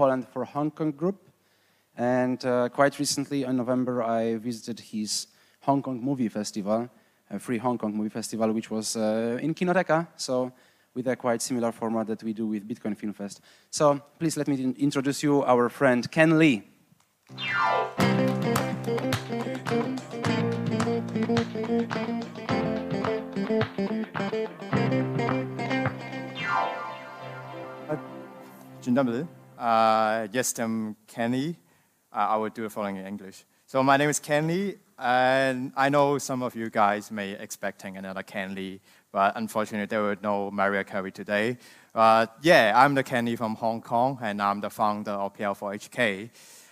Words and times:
Poland 0.00 0.26
for 0.32 0.46
Hong 0.46 0.70
Kong 0.70 0.92
group. 0.92 1.28
And 1.94 2.42
uh, 2.46 2.70
quite 2.70 2.98
recently, 2.98 3.42
in 3.42 3.56
November, 3.56 4.02
I 4.02 4.36
visited 4.36 4.80
his 4.80 5.26
Hong 5.60 5.82
Kong 5.82 6.02
Movie 6.02 6.30
Festival, 6.30 6.88
a 7.30 7.38
free 7.38 7.58
Hong 7.58 7.76
Kong 7.76 7.94
Movie 7.94 8.08
Festival, 8.08 8.50
which 8.52 8.70
was 8.70 8.96
uh, 8.96 9.38
in 9.42 9.52
Kinoteka, 9.54 10.06
so 10.16 10.52
with 10.94 11.06
a 11.06 11.16
quite 11.16 11.42
similar 11.42 11.70
format 11.70 12.06
that 12.06 12.22
we 12.22 12.32
do 12.32 12.46
with 12.46 12.66
Bitcoin 12.66 12.96
Film 12.96 13.12
Fest. 13.12 13.42
So 13.70 14.00
please 14.18 14.38
let 14.38 14.48
me 14.48 14.74
introduce 14.78 15.22
you 15.22 15.44
our 15.44 15.68
friend 15.68 16.10
Ken 16.10 16.38
Lee. 16.38 16.62
Dzień 28.82 28.94
dobry. 28.94 29.39
Uh, 29.60 30.26
jestem 30.28 30.96
Kenny. 31.06 31.54
Uh, 32.10 32.28
I 32.30 32.36
will 32.36 32.48
do 32.48 32.62
the 32.62 32.70
following 32.70 32.96
in 32.96 33.06
English. 33.06 33.44
So 33.66 33.82
my 33.82 33.98
name 33.98 34.08
is 34.08 34.18
Kenny, 34.18 34.76
and 34.98 35.70
I 35.76 35.90
know 35.90 36.16
some 36.16 36.42
of 36.42 36.56
you 36.56 36.70
guys 36.70 37.10
may 37.10 37.32
expecting 37.32 37.98
another 37.98 38.22
Kenny, 38.22 38.80
but 39.12 39.36
unfortunately 39.36 39.84
there 39.84 40.00
were 40.00 40.16
no 40.22 40.50
Mariah 40.50 40.84
Carey 40.84 41.12
today. 41.12 41.58
But 41.92 42.38
yeah, 42.40 42.72
I'm 42.74 42.94
the 42.94 43.02
Kenny 43.02 43.36
from 43.36 43.54
Hong 43.56 43.82
Kong, 43.82 44.18
and 44.22 44.40
I'm 44.40 44.62
the 44.62 44.70
founder 44.70 45.10
of 45.10 45.36
PL4HK. 45.36 46.30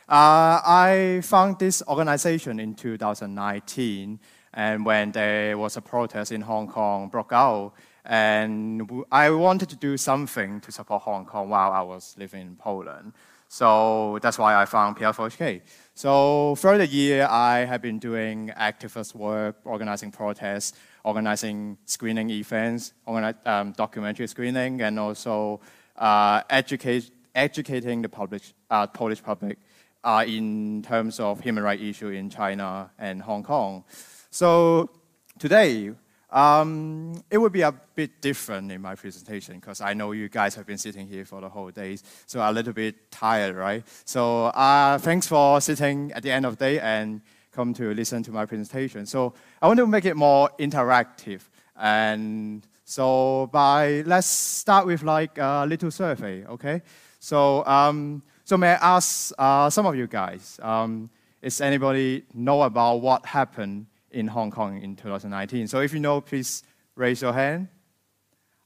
Uh, 0.09 0.62
I 0.65 1.20
found 1.24 1.59
this 1.59 1.82
organization 1.88 2.59
in 2.59 2.74
2019, 2.74 4.18
and 4.55 4.87
when 4.87 5.12
there 5.12 5.59
was 5.59 5.77
a 5.77 5.82
protest 5.82 6.32
in 6.32 6.41
Hong 6.41 6.66
Kong 6.66 7.10
broke 7.10 7.34
out, 7.34 7.74
and 8.09 9.05
I 9.12 9.30
wanted 9.30 9.69
to 9.69 9.77
do 9.77 9.98
something 9.98 10.61
to 10.62 10.73
support 10.73 11.03
Hong 11.03 11.27
Kong 11.27 11.51
while 11.51 11.73
I 11.73 11.83
was 11.83 12.15
living 12.19 12.41
in 12.41 12.57
Poland. 12.57 13.12
So 13.49 14.19
that's 14.23 14.39
why 14.39 14.61
I 14.61 14.65
found 14.65 14.97
PL4HK. 14.97 15.61
So 15.95 16.55
for 16.55 16.79
the 16.79 16.87
year, 16.87 17.27
I 17.30 17.66
have 17.66 17.82
been 17.82 17.99
doing 17.99 18.51
activist 18.59 19.15
work, 19.15 19.57
organizing 19.65 20.10
protests, 20.10 20.73
organizing 21.05 21.77
screening 21.85 22.30
events, 22.30 22.95
um, 23.07 23.73
documentary 23.73 24.27
screening, 24.27 24.80
and 24.80 24.99
also 24.99 25.60
uh, 25.97 26.43
educate, 26.49 27.10
educating 27.35 28.01
the 28.01 28.09
public, 28.09 28.43
uh, 28.71 28.87
Polish 28.87 29.23
public 29.23 29.59
uh, 30.02 30.25
in 30.27 30.82
terms 30.82 31.21
of 31.21 31.41
human 31.41 31.63
rights 31.63 31.82
issue 31.82 32.09
in 32.09 32.30
China 32.30 32.91
and 32.99 33.21
Hong 33.21 33.43
Kong. 33.43 33.85
So 34.30 34.91
today, 35.38 35.93
um, 36.30 37.23
it 37.30 37.38
would 37.38 37.52
be 37.52 37.62
a 37.62 37.73
bit 37.73 38.21
different 38.21 38.71
in 38.71 38.82
my 38.82 38.95
presentation 38.95 39.57
because 39.57 39.80
I 39.80 39.95
know 39.95 40.12
you 40.12 40.29
guys 40.29 40.54
have 40.57 40.66
been 40.66 40.79
sitting 40.79 41.07
here 41.07 41.24
for 41.24 41.40
the 41.40 41.48
whole 41.48 41.70
day, 41.70 41.98
so 42.26 42.40
a 42.40 42.52
little 42.52 42.74
bit 42.74 43.10
tired, 43.10 43.57
right? 43.57 43.82
So 44.04 44.46
uh, 44.46 44.98
thanks 44.98 45.26
for 45.26 45.60
sitting 45.60 46.12
at 46.12 46.23
the 46.23 46.30
end 46.30 46.45
of 46.45 46.59
the 46.59 46.65
day 46.65 46.80
and 46.80 47.23
come 47.52 47.73
to 47.74 47.95
listen 47.95 48.23
to 48.24 48.30
my 48.30 48.45
presentation. 48.45 49.07
So 49.07 49.32
I 49.62 49.66
want 49.68 49.79
to 49.79 49.87
make 49.87 50.04
it 50.04 50.16
more 50.16 50.51
interactive, 50.59 51.40
and 51.76 52.66
so 52.85 53.48
by 53.51 54.02
let's 54.07 54.26
start 54.26 54.87
with 54.87 55.02
like 55.02 55.38
a 55.38 55.65
little 55.66 55.90
survey, 55.90 56.45
okay? 56.45 56.82
So 57.20 57.65
um, 57.65 58.23
so 58.45 58.59
may 58.59 58.73
I 58.73 58.96
ask 58.96 59.32
uh, 59.38 59.70
some 59.70 59.87
of 59.87 59.96
you 59.96 60.07
guys, 60.07 60.60
um, 60.63 61.09
is 61.40 61.60
anybody 61.60 62.24
know 62.35 62.63
about 62.63 62.96
what 62.96 63.24
happened 63.24 63.87
in 64.10 64.28
Hong 64.28 64.50
Kong 64.50 64.81
in 64.81 64.97
2019. 64.97 65.69
So 65.69 65.81
if 65.81 65.92
you 65.92 66.00
know, 66.00 66.20
please 66.20 66.62
raise 66.94 67.22
your 67.22 67.32
hand. 67.32 67.69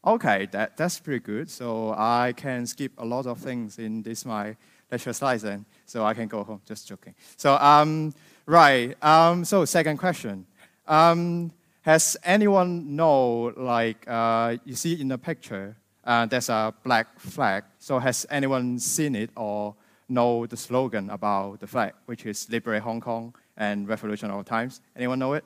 Okay, 0.05 0.49
that, 0.53 0.77
that's 0.77 0.99
pretty 0.99 1.21
good. 1.21 1.49
So 1.51 1.95
I 1.97 2.35
can 2.37 2.67
skip 2.67 2.93
a 2.99 3.05
lot 3.05 3.27
of 3.27 3.39
things 3.39 3.79
in 3.79 4.03
this 4.03 4.25
my 4.25 4.57
lecture 4.91 5.13
slides 5.13 5.43
then, 5.43 5.65
so 5.87 6.05
I 6.05 6.15
can 6.15 6.29
go 6.29 6.43
home. 6.43 6.61
Just 6.67 6.89
joking. 6.89 7.15
So 7.37 7.55
um, 7.55 8.13
right. 8.47 8.95
Um, 9.03 9.45
so 9.45 9.65
second 9.65 9.99
question. 9.99 10.47
Um, 10.87 11.53
has 11.83 12.17
anyone 12.25 12.97
know 12.97 13.53
like 13.57 14.05
uh, 14.09 14.57
you 14.65 14.75
see 14.75 15.01
in 15.01 15.09
the 15.09 15.19
picture? 15.19 15.77
Uh, 16.05 16.27
there's 16.27 16.49
a 16.49 16.75
black 16.83 17.19
flag. 17.21 17.65
So 17.79 17.99
has 17.99 18.27
anyone 18.29 18.79
seen 18.79 19.15
it 19.15 19.31
or 19.37 19.77
know 20.09 20.47
the 20.47 20.57
slogan 20.57 21.11
about 21.11 21.61
the 21.61 21.67
flag, 21.67 21.95
which 22.07 22.27
is 22.27 22.51
"Liberate 22.51 22.83
Hong 22.83 23.01
Kong"? 23.01 23.35
And 23.57 23.89
Revolution 23.89 24.31
of 24.31 24.45
Times. 24.45 24.81
Anyone 24.97 25.19
know 25.19 25.35
it? 25.35 25.45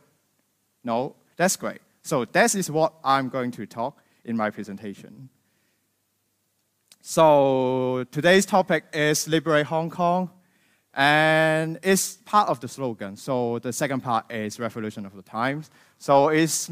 No? 0.85 1.17
That's 1.37 1.57
great. 1.57 1.81
So 2.03 2.25
this 2.25 2.55
is 2.55 2.71
what 2.71 2.95
I'm 3.03 3.29
going 3.29 3.51
to 3.53 3.67
talk 3.67 3.99
in 4.25 4.37
my 4.37 4.51
presentation. 4.51 5.29
So 7.01 8.05
today's 8.11 8.47
topic 8.47 8.85
is 8.93 9.29
Liberate 9.29 9.67
Hong 9.67 9.91
Kong, 9.91 10.31
and 10.95 11.79
it's 11.83 12.15
part 12.25 12.49
of 12.49 12.59
the 12.61 12.69
slogan. 12.69 13.17
So 13.17 13.59
the 13.61 13.73
second 13.73 14.01
part 14.01 14.33
is 14.33 14.59
Revolution 14.59 15.07
of 15.07 15.15
the 15.15 15.23
Times. 15.23 15.71
So 15.99 16.29
it's, 16.29 16.71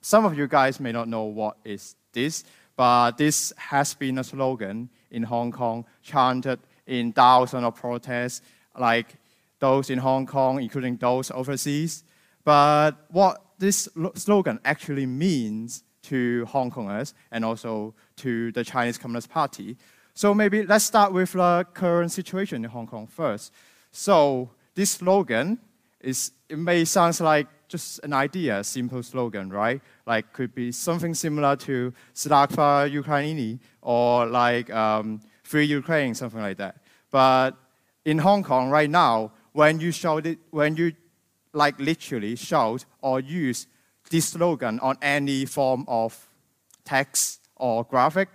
some 0.00 0.24
of 0.24 0.36
you 0.36 0.46
guys 0.46 0.78
may 0.78 0.92
not 0.92 1.08
know 1.08 1.24
what 1.24 1.56
is 1.64 1.96
this, 2.12 2.44
but 2.76 3.16
this 3.18 3.52
has 3.56 3.94
been 3.94 4.18
a 4.18 4.24
slogan 4.24 4.88
in 5.10 5.22
Hong 5.22 5.52
Kong, 5.52 5.84
chanted 6.02 6.60
in 6.86 7.12
thousands 7.12 7.64
of 7.64 7.74
protests, 7.74 8.42
like 8.78 9.16
those 9.62 9.90
in 9.90 9.98
Hong 9.98 10.26
Kong, 10.26 10.60
including 10.60 10.96
those 10.96 11.30
overseas. 11.30 12.02
But 12.44 12.92
what 13.10 13.40
this 13.58 13.88
slogan 14.16 14.58
actually 14.64 15.06
means 15.06 15.84
to 16.10 16.44
Hong 16.46 16.68
Kongers 16.70 17.14
and 17.30 17.44
also 17.44 17.94
to 18.16 18.50
the 18.50 18.64
Chinese 18.64 18.98
Communist 18.98 19.30
Party. 19.30 19.76
So 20.14 20.34
maybe 20.34 20.66
let's 20.66 20.84
start 20.84 21.12
with 21.12 21.32
the 21.32 21.64
current 21.74 22.10
situation 22.10 22.64
in 22.64 22.70
Hong 22.70 22.88
Kong 22.88 23.06
first. 23.06 23.52
So 23.92 24.50
this 24.74 24.90
slogan 24.90 25.60
is 26.00 26.32
it 26.48 26.58
may 26.58 26.84
sound 26.84 27.20
like 27.20 27.46
just 27.68 28.00
an 28.02 28.12
idea, 28.12 28.58
a 28.58 28.64
simple 28.64 29.02
slogan, 29.02 29.48
right? 29.48 29.80
Like 30.06 30.32
could 30.32 30.52
be 30.56 30.72
something 30.72 31.14
similar 31.14 31.54
to 31.68 31.94
Slava 32.14 32.90
Ukraini 32.90 33.60
or 33.80 34.26
like 34.26 34.68
um, 34.74 35.20
Free 35.44 35.64
Ukraine, 35.64 36.14
something 36.14 36.40
like 36.40 36.56
that. 36.56 36.74
But 37.12 37.52
in 38.04 38.18
Hong 38.18 38.42
Kong 38.42 38.68
right 38.68 38.90
now, 38.90 39.30
when 39.52 39.80
you 39.80 39.92
shout 39.92 40.26
it, 40.26 40.38
when 40.50 40.76
you 40.76 40.92
like 41.52 41.78
literally 41.78 42.36
shout 42.36 42.84
or 43.00 43.20
use 43.20 43.66
this 44.10 44.28
slogan 44.28 44.80
on 44.80 44.96
any 45.02 45.44
form 45.44 45.84
of 45.88 46.28
text 46.84 47.40
or 47.56 47.84
graphic, 47.84 48.28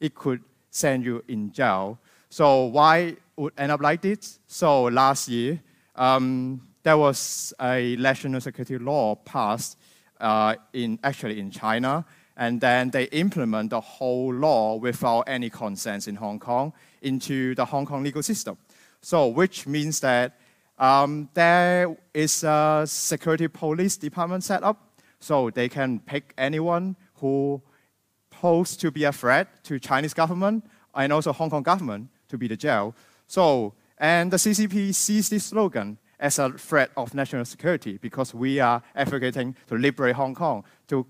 it 0.00 0.14
could 0.14 0.42
send 0.70 1.04
you 1.04 1.22
in 1.28 1.52
jail. 1.52 1.98
So 2.30 2.64
why 2.64 3.16
would 3.36 3.52
end 3.56 3.72
up 3.72 3.80
like 3.80 4.00
this? 4.02 4.38
So 4.46 4.84
last 4.84 5.28
year, 5.28 5.60
um, 5.94 6.62
there 6.82 6.98
was 6.98 7.52
a 7.60 7.96
national 7.96 8.40
security 8.40 8.78
law 8.78 9.14
passed 9.14 9.78
uh, 10.20 10.56
in 10.72 10.98
actually 11.04 11.38
in 11.38 11.50
China, 11.50 12.04
and 12.36 12.60
then 12.60 12.90
they 12.90 13.04
implement 13.04 13.70
the 13.70 13.80
whole 13.80 14.32
law 14.32 14.76
without 14.76 15.22
any 15.22 15.50
consent 15.50 16.08
in 16.08 16.16
Hong 16.16 16.38
Kong 16.38 16.72
into 17.02 17.54
the 17.54 17.64
Hong 17.64 17.86
Kong 17.86 18.02
legal 18.02 18.22
system. 18.22 18.56
So 19.02 19.28
which 19.28 19.66
means 19.66 20.00
that 20.00 20.38
um, 20.82 21.28
there 21.34 21.96
is 22.12 22.42
a 22.42 22.82
security 22.86 23.46
police 23.46 23.96
department 23.96 24.42
set 24.42 24.64
up, 24.64 25.00
so 25.20 25.48
they 25.48 25.68
can 25.68 26.00
pick 26.00 26.34
anyone 26.36 26.96
who 27.20 27.62
posed 28.30 28.80
to 28.80 28.90
be 28.90 29.04
a 29.04 29.12
threat 29.12 29.62
to 29.62 29.78
Chinese 29.78 30.12
government 30.12 30.64
and 30.96 31.12
also 31.12 31.32
Hong 31.32 31.50
Kong 31.50 31.62
government 31.62 32.08
to 32.28 32.36
be 32.36 32.48
the 32.48 32.56
jail. 32.56 32.96
So, 33.28 33.74
and 33.96 34.32
the 34.32 34.36
CCP 34.38 34.92
sees 34.92 35.28
this 35.28 35.44
slogan 35.44 35.98
as 36.18 36.40
a 36.40 36.50
threat 36.50 36.90
of 36.96 37.14
national 37.14 37.44
security 37.44 37.96
because 37.98 38.34
we 38.34 38.58
are 38.58 38.82
advocating 38.96 39.54
to 39.68 39.76
liberate 39.76 40.16
Hong 40.16 40.34
Kong, 40.34 40.64
to 40.88 41.06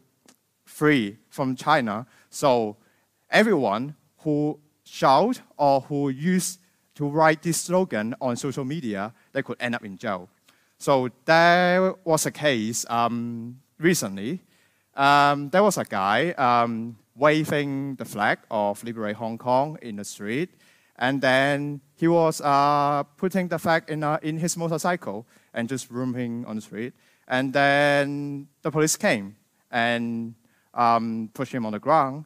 free 0.66 1.16
from 1.30 1.56
China. 1.56 2.06
So 2.28 2.76
everyone 3.30 3.94
who 4.18 4.60
shout 4.84 5.40
or 5.56 5.80
who 5.80 6.10
use 6.10 6.58
to 6.94 7.08
write 7.08 7.40
this 7.40 7.58
slogan 7.58 8.14
on 8.20 8.36
social 8.36 8.64
media, 8.64 9.14
they 9.32 9.42
could 9.42 9.56
end 9.60 9.74
up 9.74 9.84
in 9.84 9.96
jail. 9.96 10.28
So 10.78 11.10
there 11.24 11.94
was 12.04 12.26
a 12.26 12.30
case 12.30 12.84
um, 12.90 13.60
recently. 13.78 14.40
Um, 14.94 15.48
there 15.50 15.62
was 15.62 15.78
a 15.78 15.84
guy 15.84 16.32
um, 16.32 16.98
waving 17.16 17.96
the 17.96 18.04
flag 18.04 18.38
of 18.50 18.82
Liberate 18.84 19.16
Hong 19.16 19.38
Kong 19.38 19.78
in 19.80 19.96
the 19.96 20.04
street, 20.04 20.50
and 20.96 21.20
then 21.20 21.80
he 21.94 22.08
was 22.08 22.40
uh, 22.40 23.04
putting 23.16 23.48
the 23.48 23.58
flag 23.58 23.84
in, 23.88 24.02
uh, 24.02 24.18
in 24.22 24.38
his 24.38 24.56
motorcycle 24.56 25.26
and 25.54 25.68
just 25.68 25.90
roaming 25.90 26.44
on 26.46 26.56
the 26.56 26.62
street. 26.62 26.94
And 27.28 27.52
then 27.52 28.48
the 28.62 28.70
police 28.70 28.96
came 28.96 29.36
and 29.70 30.34
um, 30.74 31.30
pushed 31.32 31.52
him 31.52 31.64
on 31.64 31.72
the 31.72 31.78
ground, 31.78 32.24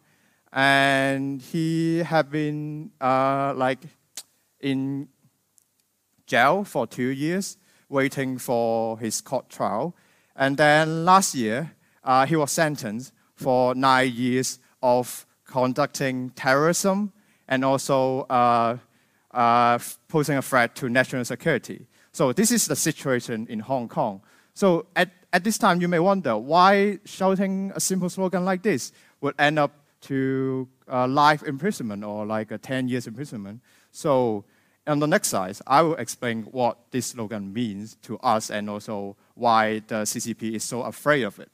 and 0.53 1.43
he 1.43 1.99
had 1.99 2.31
been 2.31 2.91
uh, 3.01 3.53
like 3.55 3.81
in 4.61 5.09
jail 6.27 6.65
for 6.65 6.87
two 6.87 7.09
years, 7.09 7.57
waiting 7.89 8.39
for 8.39 8.99
his 8.99 9.21
court 9.21 9.49
trial. 9.49 9.95
And 10.35 10.57
then 10.57 11.05
last 11.05 11.35
year, 11.35 11.73
uh, 12.05 12.27
he 12.27 12.37
was 12.37 12.53
sentenced 12.53 13.13
for 13.35 13.75
nine 13.75 14.13
years 14.13 14.59
of 14.83 15.27
conducting 15.47 16.31
terrorism 16.31 17.13
and 17.49 17.65
also 17.65 18.23
uh, 18.23 18.77
uh, 19.33 19.79
posing 20.09 20.37
a 20.37 20.43
threat 20.43 20.75
to 20.77 20.89
national 20.89 21.25
security. 21.25 21.87
So 22.13 22.33
this 22.33 22.51
is 22.51 22.67
the 22.67 22.77
situation 22.77 23.47
in 23.49 23.61
Hong 23.61 23.89
Kong. 23.89 24.23
So 24.55 24.87
at, 24.97 25.11
at 25.33 25.45
this 25.45 25.59
time, 25.59 25.81
you 25.81 25.89
may 25.89 25.99
wonder 25.99 26.37
why 26.37 26.99
shouting 27.05 27.73
a 27.75 27.81
simple 27.81 28.09
slogan 28.09 28.45
like 28.45 28.63
this 28.63 28.93
would 29.21 29.35
end 29.39 29.59
up 29.59 29.73
to 30.03 30.69
uh, 30.91 31.07
life 31.07 31.43
imprisonment 31.43 32.05
or 32.05 32.25
like 32.25 32.51
a 32.51 32.59
10 32.59 32.89
years 32.89 33.07
imprisonment. 33.07 33.61
So 33.91 34.45
on 34.87 35.01
the 35.01 35.07
next 35.07 35.29
slide, 35.29 35.59
I 35.67 35.83
will 35.83 35.97
explain 35.97 36.43
what 36.45 36.79
this 36.91 37.07
slogan 37.07 37.53
means 37.53 37.97
to 38.03 38.19
us 38.19 38.51
and 38.51 38.71
also 38.71 39.17
why 39.35 39.81
the 39.87 40.05
CCP 40.05 40.55
is 40.55 40.65
so 40.65 40.83
afraid 40.83 41.23
of 41.23 41.39
it. 41.41 41.51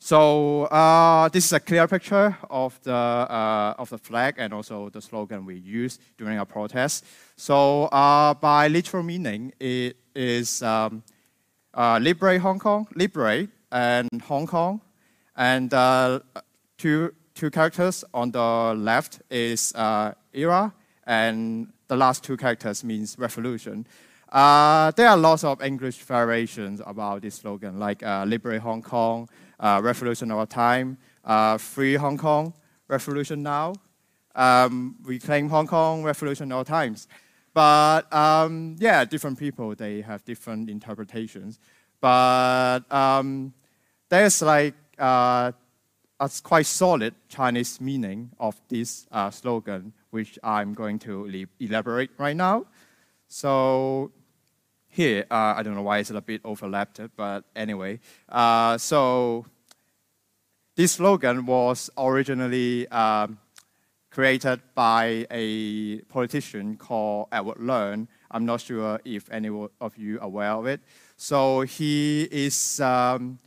So 0.00 0.64
uh, 0.64 1.28
this 1.28 1.46
is 1.46 1.52
a 1.52 1.60
clear 1.60 1.88
picture 1.88 2.36
of 2.48 2.80
the, 2.82 2.94
uh, 2.94 3.74
of 3.78 3.90
the 3.90 3.98
flag 3.98 4.36
and 4.38 4.54
also 4.54 4.90
the 4.90 5.02
slogan 5.02 5.44
we 5.44 5.56
use 5.56 5.98
during 6.16 6.38
our 6.38 6.46
protest. 6.46 7.04
So 7.36 7.84
uh, 7.86 8.34
by 8.34 8.68
literal 8.68 9.02
meaning, 9.02 9.52
it 9.58 9.96
is 10.14 10.62
um, 10.62 11.02
uh, 11.74 11.98
liberate 12.00 12.40
Hong 12.40 12.58
Kong, 12.58 12.86
liberate 12.94 13.50
and 13.72 14.08
Hong 14.22 14.46
Kong. 14.46 14.80
And 15.36 15.72
uh, 15.74 16.20
two, 16.78 17.12
two 17.34 17.50
characters 17.50 18.04
on 18.14 18.30
the 18.30 18.74
left 18.76 19.20
is 19.30 19.72
uh, 19.74 20.12
era 20.32 20.72
and 21.08 21.72
the 21.88 21.96
last 21.96 22.22
two 22.22 22.36
characters 22.36 22.84
means 22.84 23.18
revolution. 23.18 23.86
Uh, 24.30 24.90
there 24.92 25.08
are 25.08 25.16
lots 25.16 25.42
of 25.42 25.62
English 25.62 25.96
variations 26.02 26.82
about 26.86 27.22
this 27.22 27.36
slogan, 27.36 27.78
like 27.78 28.02
uh, 28.02 28.24
Liberate 28.28 28.60
Hong 28.60 28.82
Kong, 28.82 29.26
uh, 29.58 29.80
Revolution 29.82 30.30
of 30.30 30.38
our 30.38 30.46
Time, 30.46 30.98
uh, 31.24 31.56
Free 31.56 31.94
Hong 31.94 32.18
Kong, 32.18 32.52
Revolution 32.88 33.42
Now, 33.42 33.72
um, 34.34 34.96
Reclaim 35.02 35.48
Hong 35.48 35.66
Kong, 35.66 36.02
Revolution 36.02 36.52
our 36.52 36.64
Times. 36.64 37.08
But 37.54 38.12
um, 38.12 38.76
yeah, 38.78 39.04
different 39.06 39.38
people, 39.38 39.74
they 39.74 40.02
have 40.02 40.22
different 40.26 40.68
interpretations. 40.68 41.58
But 41.98 42.80
um, 42.92 43.54
there's 44.10 44.42
like 44.42 44.74
uh, 44.98 45.52
a 46.20 46.30
quite 46.42 46.66
solid 46.66 47.14
Chinese 47.28 47.80
meaning 47.80 48.30
of 48.40 48.60
this 48.68 49.06
uh, 49.12 49.30
slogan, 49.30 49.92
which 50.10 50.38
I'm 50.42 50.74
going 50.74 50.98
to 51.00 51.46
elaborate 51.60 52.10
right 52.18 52.36
now. 52.36 52.66
So 53.28 54.10
here, 54.88 55.26
uh, 55.30 55.54
I 55.56 55.62
don't 55.62 55.74
know 55.74 55.82
why 55.82 55.98
it's 55.98 56.10
a 56.10 56.20
bit 56.20 56.40
overlapped, 56.44 57.00
but 57.16 57.44
anyway. 57.54 58.00
Uh, 58.28 58.78
so 58.78 59.46
this 60.74 60.92
slogan 60.92 61.46
was 61.46 61.90
originally 61.96 62.88
um, 62.88 63.38
created 64.10 64.60
by 64.74 65.26
a 65.30 65.98
politician 66.08 66.76
called 66.76 67.28
Edward 67.30 67.58
Leung. 67.58 68.08
I'm 68.30 68.44
not 68.44 68.60
sure 68.60 69.00
if 69.04 69.30
any 69.30 69.48
of 69.80 69.96
you 69.96 70.18
are 70.18 70.24
aware 70.24 70.52
of 70.52 70.66
it. 70.66 70.80
So 71.16 71.60
he 71.60 72.28
is 72.30 72.80
um, 72.80 73.38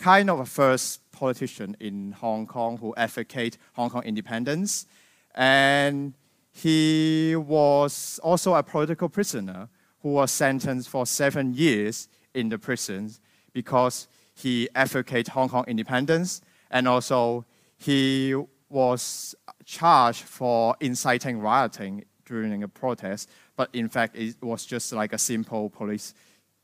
kind 0.00 0.30
of 0.30 0.40
a 0.40 0.46
first 0.46 1.00
politician 1.12 1.76
in 1.78 2.12
Hong 2.12 2.46
Kong 2.46 2.78
who 2.78 2.94
advocate 2.96 3.58
Hong 3.74 3.90
Kong 3.90 4.02
independence. 4.02 4.86
And 5.34 6.14
he 6.50 7.36
was 7.36 8.18
also 8.22 8.54
a 8.54 8.62
political 8.62 9.10
prisoner 9.10 9.68
who 10.02 10.08
was 10.14 10.30
sentenced 10.30 10.88
for 10.88 11.04
seven 11.04 11.52
years 11.52 12.08
in 12.34 12.48
the 12.48 12.58
prisons 12.58 13.20
because 13.52 14.08
he 14.34 14.68
advocated 14.74 15.28
Hong 15.28 15.50
Kong 15.50 15.64
independence. 15.68 16.40
And 16.70 16.88
also 16.88 17.44
he 17.76 18.34
was 18.70 19.34
charged 19.66 20.22
for 20.22 20.76
inciting 20.80 21.40
rioting 21.40 22.04
during 22.24 22.62
a 22.62 22.68
protest, 22.68 23.28
but 23.54 23.68
in 23.74 23.88
fact 23.88 24.16
it 24.16 24.36
was 24.42 24.64
just 24.64 24.92
like 24.92 25.12
a 25.12 25.18
simple 25.18 25.68
police 25.68 26.14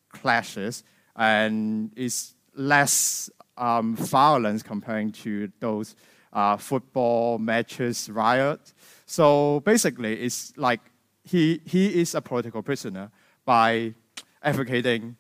clashes. 0.09 0.85
And 1.17 1.93
it's 1.97 2.36
less 2.57 3.31
um, 3.57 3.95
violence 3.97 4.63
comparing 4.63 5.13
to 5.13 5.51
those 5.61 5.95
uh, 6.33 6.57
football 6.57 7.39
matches 7.39 8.11
riot. 8.11 8.73
So 9.07 9.61
basically, 9.61 10.21
it's 10.21 10.53
like 10.57 10.81
he, 11.25 11.61
he 11.65 12.01
is 12.01 12.15
a 12.15 12.21
political 12.21 12.63
prisoner 12.63 13.11
by 13.45 13.95
advocating 14.43 15.17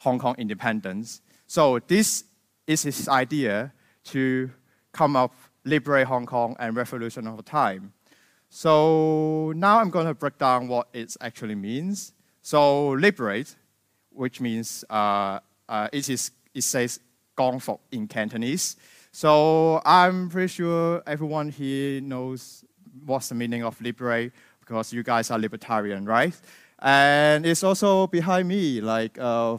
Hong 0.00 0.18
Kong 0.18 0.34
independence. 0.38 1.20
So 1.46 1.78
this 1.80 2.24
is 2.66 2.82
his 2.82 3.08
idea 3.08 3.72
to 4.04 4.50
come 4.92 5.16
up, 5.16 5.34
liberate 5.64 6.06
Hong 6.06 6.26
Kong 6.26 6.56
and 6.58 6.76
revolution 6.76 7.26
of 7.26 7.44
time. 7.44 7.92
So 8.48 9.52
now 9.56 9.80
I'm 9.80 9.90
going 9.90 10.06
to 10.06 10.14
break 10.14 10.38
down 10.38 10.68
what 10.68 10.88
it 10.92 11.16
actually 11.20 11.56
means. 11.56 12.12
So 12.42 12.90
liberate, 12.90 13.56
which 14.10 14.40
means 14.40 14.84
uh, 14.88 15.40
uh, 15.68 15.88
it, 15.92 16.08
is, 16.08 16.30
it 16.54 16.62
says 16.62 17.00
gong 17.34 17.58
fok 17.60 17.80
in 17.92 18.08
Cantonese. 18.08 18.76
So 19.12 19.80
I'm 19.84 20.28
pretty 20.28 20.48
sure 20.48 21.02
everyone 21.06 21.48
here 21.48 22.00
knows 22.00 22.64
what's 23.04 23.28
the 23.28 23.34
meaning 23.34 23.62
of 23.64 23.80
liberate 23.80 24.32
because 24.60 24.92
you 24.92 25.02
guys 25.02 25.30
are 25.30 25.38
libertarian, 25.38 26.04
right? 26.04 26.34
And 26.78 27.46
it's 27.46 27.62
also 27.62 28.06
behind 28.08 28.48
me, 28.48 28.80
like 28.80 29.18
uh, 29.18 29.56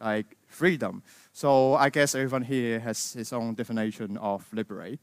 like 0.00 0.36
freedom. 0.46 1.02
So 1.32 1.74
I 1.74 1.88
guess 1.90 2.14
everyone 2.14 2.42
here 2.42 2.78
has 2.80 3.14
his 3.14 3.32
own 3.32 3.54
definition 3.54 4.18
of 4.18 4.46
liberate. 4.52 5.00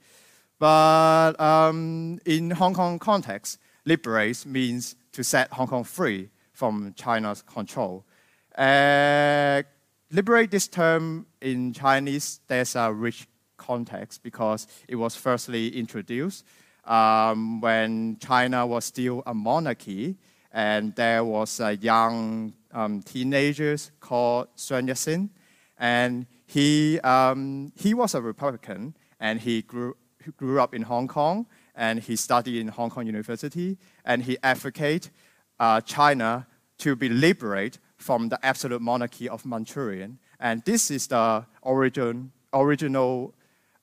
But 0.59 1.39
um, 1.39 2.19
in 2.25 2.51
Hong 2.51 2.73
Kong 2.73 2.99
context, 2.99 3.59
liberate 3.85 4.45
means 4.45 4.95
to 5.13 5.23
set 5.23 5.51
Hong 5.53 5.67
Kong 5.67 5.83
free 5.83 6.29
from 6.53 6.93
China's 6.95 7.41
control. 7.41 8.05
Uh, 8.55 9.63
liberate 10.11 10.51
this 10.51 10.67
term 10.67 11.25
in 11.41 11.73
Chinese, 11.73 12.41
there's 12.47 12.75
a 12.75 12.91
rich 12.91 13.27
context 13.57 14.23
because 14.23 14.67
it 14.87 14.95
was 14.95 15.15
firstly 15.15 15.69
introduced 15.77 16.45
um, 16.85 17.61
when 17.61 18.17
China 18.17 18.65
was 18.65 18.85
still 18.85 19.23
a 19.25 19.33
monarchy, 19.33 20.17
and 20.51 20.93
there 20.95 21.23
was 21.23 21.59
a 21.59 21.75
young 21.77 22.53
um, 22.73 23.01
teenager 23.01 23.77
called 23.99 24.47
Sun 24.55 24.87
Yat-sen, 24.87 25.29
and 25.77 26.25
he, 26.45 26.99
um, 27.01 27.71
he 27.75 27.93
was 27.93 28.13
a 28.13 28.21
Republican, 28.21 28.95
and 29.19 29.39
he 29.39 29.61
grew, 29.61 29.95
grew 30.37 30.59
up 30.59 30.73
in 30.73 30.81
Hong 30.81 31.07
Kong, 31.07 31.45
and 31.75 31.99
he 31.99 32.15
studied 32.15 32.59
in 32.59 32.67
Hong 32.67 32.89
Kong 32.89 33.05
University, 33.05 33.77
and 34.03 34.23
he 34.23 34.37
advocated 34.43 35.11
uh, 35.59 35.79
China 35.81 36.47
to 36.79 36.95
be 36.95 37.07
liberated 37.07 37.79
from 38.01 38.29
the 38.29 38.39
absolute 38.43 38.81
monarchy 38.81 39.29
of 39.29 39.45
Manchurian. 39.45 40.19
And 40.39 40.63
this 40.65 40.91
is 40.91 41.07
the 41.07 41.45
origin, 41.61 42.31
original 42.53 43.33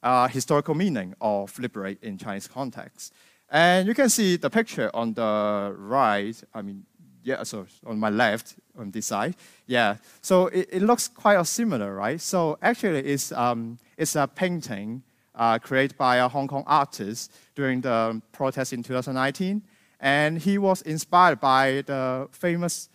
uh, 0.02 0.28
historical 0.28 0.74
meaning 0.74 1.14
of 1.20 1.58
liberate 1.58 2.02
in 2.02 2.18
Chinese 2.18 2.48
context. 2.48 3.12
And 3.50 3.88
you 3.88 3.94
can 3.94 4.08
see 4.10 4.36
the 4.36 4.50
picture 4.50 4.90
on 4.94 5.14
the 5.14 5.74
right, 5.76 6.34
I 6.54 6.62
mean, 6.62 6.84
yeah, 7.22 7.42
so 7.42 7.66
on 7.86 7.98
my 7.98 8.10
left, 8.10 8.56
on 8.78 8.90
this 8.90 9.06
side. 9.06 9.36
Yeah, 9.66 9.96
so 10.20 10.46
it, 10.48 10.68
it 10.72 10.82
looks 10.82 11.08
quite 11.08 11.42
similar, 11.46 11.94
right? 11.94 12.20
So 12.20 12.58
actually, 12.62 13.00
it's, 13.00 13.32
um, 13.32 13.78
it's 13.96 14.16
a 14.16 14.26
painting 14.26 15.02
uh, 15.34 15.58
created 15.58 15.96
by 15.96 16.16
a 16.16 16.28
Hong 16.28 16.48
Kong 16.48 16.64
artist 16.66 17.32
during 17.54 17.80
the 17.80 18.20
protest 18.32 18.72
in 18.72 18.82
2019. 18.82 19.62
And 20.00 20.38
he 20.38 20.58
was 20.58 20.82
inspired 20.82 21.40
by 21.40 21.82
the 21.86 22.28
famous 22.30 22.88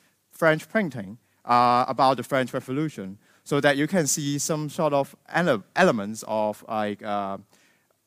French 0.44 0.68
painting 0.68 1.18
uh, 1.46 1.86
about 1.88 2.18
the 2.18 2.24
French 2.24 2.54
Revolution, 2.54 3.18
so 3.46 3.62
that 3.62 3.78
you 3.78 3.88
can 3.88 4.08
see 4.08 4.38
some 4.40 4.70
sort 4.70 4.94
of 4.94 5.16
ele 5.30 5.64
elements 5.74 6.26
of 6.28 6.66
like 6.68 7.02
uh, 7.02 7.38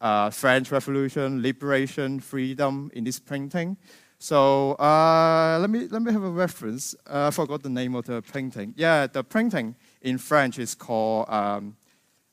uh, 0.02 0.28
French 0.28 0.71
Revolution, 0.71 1.40
liberation, 1.40 2.21
freedom 2.21 2.90
in 2.93 3.05
this 3.05 3.19
painting. 3.19 3.78
So 4.19 4.73
uh, 4.73 5.57
let 5.62 5.71
me 5.71 5.88
let 5.90 6.02
me 6.02 6.12
have 6.12 6.25
a 6.25 6.31
reference. 6.31 6.95
Uh, 7.07 7.28
I 7.28 7.31
forgot 7.31 7.62
the 7.62 7.71
name 7.71 7.95
of 7.95 8.05
the 8.05 8.21
painting. 8.21 8.75
Yeah, 8.76 9.07
the 9.07 9.25
painting 9.25 9.75
in 10.02 10.19
French 10.19 10.59
is 10.59 10.75
called 10.75 11.31
um, 11.31 11.76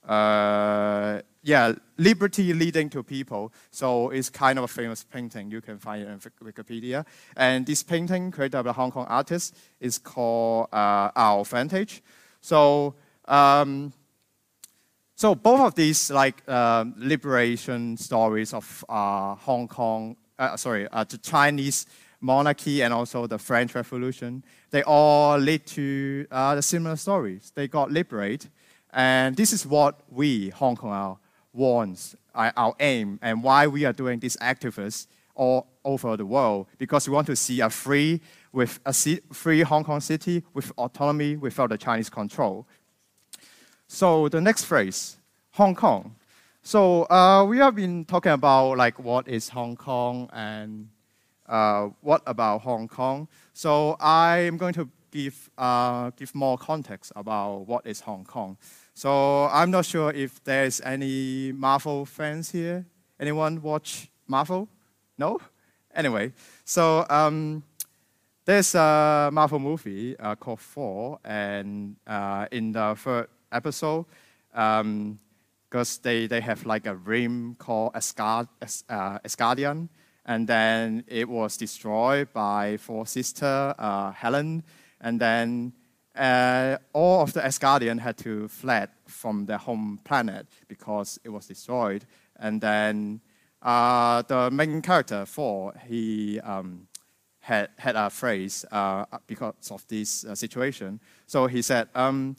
uh, 0.06 1.22
yeah, 1.44 1.74
liberty 1.98 2.54
leading 2.54 2.90
to 2.90 3.04
people. 3.04 3.54
So 3.70 4.10
it's 4.10 4.30
kind 4.30 4.58
of 4.58 4.64
a 4.64 4.68
famous 4.68 5.04
painting. 5.04 5.52
You 5.52 5.62
can 5.62 5.78
find 5.78 6.02
it 6.02 6.08
on 6.08 6.20
Wikipedia. 6.20 7.06
And 7.36 7.66
this 7.66 7.84
painting 7.84 8.32
created 8.32 8.64
by 8.64 8.70
a 8.70 8.74
Hong 8.74 8.92
Kong 8.92 9.06
artist 9.08 9.54
is 9.80 9.98
called 9.98 10.70
uh, 10.72 11.12
Our 11.16 11.44
Vantage. 11.44 12.02
So, 12.40 12.96
um, 13.26 13.92
so 15.16 15.36
both 15.36 15.60
of 15.60 15.76
these 15.76 16.10
like 16.10 16.42
uh, 16.48 16.86
liberation 16.98 17.98
stories 17.98 18.54
of 18.54 18.86
uh, 18.88 19.36
Hong 19.36 19.68
Kong, 19.68 20.16
uh, 20.40 20.56
sorry, 20.56 20.88
uh, 20.92 21.04
the 21.04 21.18
Chinese 21.18 21.86
monarchy 22.22 22.82
and 22.82 22.94
also 22.94 23.28
the 23.28 23.38
French 23.38 23.76
Revolution, 23.76 24.46
they 24.72 24.82
all 24.84 25.38
lead 25.38 25.66
to 25.68 26.26
uh, 26.32 26.56
the 26.56 26.62
similar 26.62 26.96
stories. 26.96 27.52
They 27.54 27.68
got 27.68 27.92
liberated. 27.92 28.50
And 28.94 29.36
this 29.36 29.52
is 29.52 29.66
what 29.66 30.00
we, 30.10 30.50
Hong 30.50 30.76
Kong, 30.78 30.92
are 30.92 31.18
wants, 31.54 32.16
our 32.34 32.76
aim, 32.80 33.20
and 33.22 33.44
why 33.44 33.68
we 33.68 33.86
are 33.86 33.94
doing 33.94 34.20
this 34.20 34.36
activists 34.38 35.08
all 35.36 35.68
over 35.86 36.16
the 36.18 36.26
world 36.26 36.68
because 36.78 37.08
we 37.08 37.14
want 37.14 37.28
to 37.28 37.36
see 37.36 37.60
a 37.62 37.70
free, 37.70 38.22
with 38.52 38.80
a 38.86 38.94
free 39.32 39.62
Hong 39.62 39.84
Kong 39.84 40.00
city 40.00 40.44
with 40.54 40.72
autonomy 40.78 41.36
without 41.36 41.70
the 41.70 41.78
Chinese 41.78 42.10
control. 42.10 42.68
So 43.88 44.30
the 44.30 44.42
next 44.42 44.66
phrase, 44.66 45.18
Hong 45.52 45.76
Kong. 45.76 46.16
So 46.62 47.04
uh, 47.10 47.46
we 47.46 47.58
have 47.58 47.76
been 47.76 48.06
talking 48.06 48.32
about 48.32 48.78
like 48.78 48.98
what 48.98 49.28
is 49.28 49.50
Hong 49.50 49.76
Kong 49.76 50.30
and 50.32 50.90
uh, 51.48 51.90
what 52.02 52.22
about 52.26 52.62
Hong 52.62 52.88
Kong. 52.88 53.28
So 53.54 53.98
I 54.00 54.38
am 54.40 54.58
going 54.58 54.74
to 54.76 54.90
give, 55.12 55.50
uh, 55.58 56.12
give 56.16 56.34
more 56.34 56.58
context 56.58 57.12
about 57.16 57.68
what 57.68 57.86
is 57.86 58.00
Hong 58.02 58.24
Kong. 58.24 58.58
So 58.94 59.46
I'm 59.46 59.72
not 59.72 59.86
sure 59.86 60.12
if 60.12 60.44
there's 60.44 60.80
any 60.82 61.52
Marvel 61.52 62.06
fans 62.06 62.52
here. 62.52 62.86
Anyone 63.20 63.62
watch 63.62 64.10
Marvel? 64.28 64.68
No? 65.18 65.40
Anyway, 65.96 66.34
so 66.66 67.06
um, 67.10 67.64
there's 68.46 68.76
a 68.76 69.30
Marvel 69.32 69.60
movie 69.60 70.18
uh, 70.20 70.36
called 70.36 70.60
Thor, 70.60 71.20
and 71.24 71.96
uh, 72.06 72.48
in 72.52 72.72
the 72.72 72.96
third 72.98 73.28
episode, 73.52 74.06
because 74.52 74.82
um, 74.82 75.20
they, 76.02 76.28
they 76.28 76.42
have 76.42 76.66
like 76.66 76.86
a 76.86 76.96
rim 76.96 77.56
called 77.58 77.92
Asgard, 77.96 78.48
uh, 78.90 79.20
Asgardian, 79.20 79.88
and 80.26 80.48
then 80.48 81.04
it 81.08 81.28
was 81.28 81.58
destroyed 81.58 82.32
by 82.34 82.78
Thor 82.78 83.06
sister, 83.06 83.74
uh, 83.78 84.12
Helen, 84.12 84.64
and 85.02 85.20
then 85.20 85.74
uh, 86.16 86.78
all 86.94 87.22
of 87.22 87.34
the 87.34 87.42
Asgardian 87.42 88.00
had 88.00 88.18
to 88.20 88.48
fled 88.48 88.90
from 89.08 89.46
their 89.46 89.58
home 89.58 90.00
planet 90.04 90.48
because 90.68 91.20
it 91.24 91.30
was 91.30 91.48
destroyed. 91.48 92.06
And 92.38 92.62
then 92.62 93.22
uh, 93.62 94.22
the 94.24 94.52
main 94.52 94.82
character, 94.82 95.26
Thor, 95.26 95.74
he 95.88 96.40
um, 96.42 96.88
had, 97.40 97.70
had 97.78 97.96
a 97.96 98.10
phrase 98.10 98.66
uh, 98.72 99.06
because 99.28 99.72
of 99.72 99.88
this 99.88 100.26
uh, 100.26 100.36
situation. 100.36 101.00
So 101.26 101.48
he 101.48 101.62
said, 101.62 101.90
um, 101.96 102.36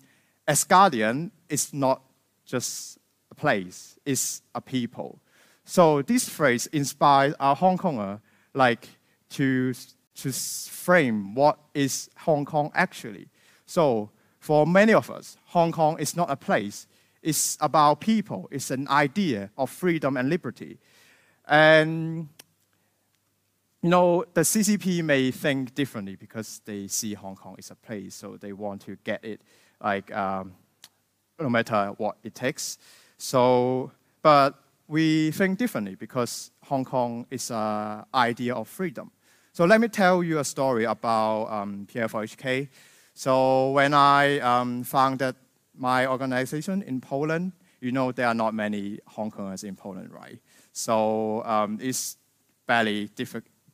Asgardian 0.47 1.31
is 1.49 1.73
not 1.73 2.03
just 2.45 2.99
a 3.31 3.35
place, 3.35 3.99
it's 4.05 4.43
a 4.55 4.61
people. 4.61 5.19
So 5.65 6.03
this 6.03 6.29
phrase 6.29 6.67
inspired 6.67 7.35
our 7.41 7.57
Hong 7.57 7.79
Konger 7.79 8.21
like 8.53 8.89
to, 9.31 9.73
to 10.17 10.33
frame 10.33 11.35
what 11.35 11.59
is 11.73 12.11
Hong 12.19 12.45
Kong 12.45 12.71
actually. 12.75 13.29
So 13.67 14.11
for 14.39 14.67
many 14.67 14.93
of 14.93 15.11
us, 15.11 15.37
Hong 15.47 15.73
Kong 15.73 15.99
is 15.99 16.17
not 16.17 16.31
a 16.31 16.37
place. 16.37 16.87
It's 17.23 17.57
about 17.61 18.01
people. 18.01 18.49
It's 18.51 18.71
an 18.71 18.87
idea 18.89 19.51
of 19.57 19.71
freedom 19.71 20.17
and 20.17 20.29
liberty. 20.29 20.79
And 21.47 22.29
you 23.83 23.91
know, 23.91 24.25
the 24.33 24.41
CCP 24.41 25.05
may 25.05 25.31
think 25.31 25.75
differently 25.75 26.17
because 26.17 26.63
they 26.65 26.87
see 26.89 27.13
Hong 27.13 27.37
Kong 27.37 27.55
is 27.59 27.71
a 27.71 27.75
place, 27.75 28.15
so 28.15 28.39
they 28.39 28.55
want 28.55 28.81
to 28.83 28.97
get 29.05 29.23
it 29.23 29.43
like 29.79 30.15
um, 30.15 30.55
no 31.39 31.51
matter 31.51 31.93
what 31.99 32.17
it 32.23 32.35
takes. 32.35 32.79
So, 33.19 33.93
but 34.23 34.55
we 34.89 35.31
think 35.33 35.59
differently 35.59 35.95
because 35.95 36.51
Hong 36.65 36.85
Kong 36.85 37.27
is 37.31 37.51
an 37.51 38.05
idea 38.15 38.55
of 38.55 38.69
freedom. 38.69 39.11
So 39.53 39.65
let 39.65 39.81
me 39.81 39.89
tell 39.89 40.23
you 40.23 40.39
a 40.39 40.45
story 40.45 40.85
about 40.85 41.47
um, 41.51 41.87
PL4HK. 41.93 42.69
So 43.15 43.71
when 43.71 43.95
I 43.95 44.41
um, 44.41 44.83
founded 44.83 45.37
my 45.77 46.07
organization 46.07 46.83
in 46.83 47.01
Poland, 47.01 47.53
you 47.81 47.93
know 47.93 48.13
there 48.13 48.27
are 48.27 48.35
not 48.35 48.55
many 48.55 48.99
Hong 49.07 49.31
Kongers 49.31 49.63
in 49.65 49.77
Poland, 49.77 50.13
right? 50.13 50.39
So 50.73 51.45
um, 51.45 51.79
it's 51.81 52.17
barely, 52.67 53.11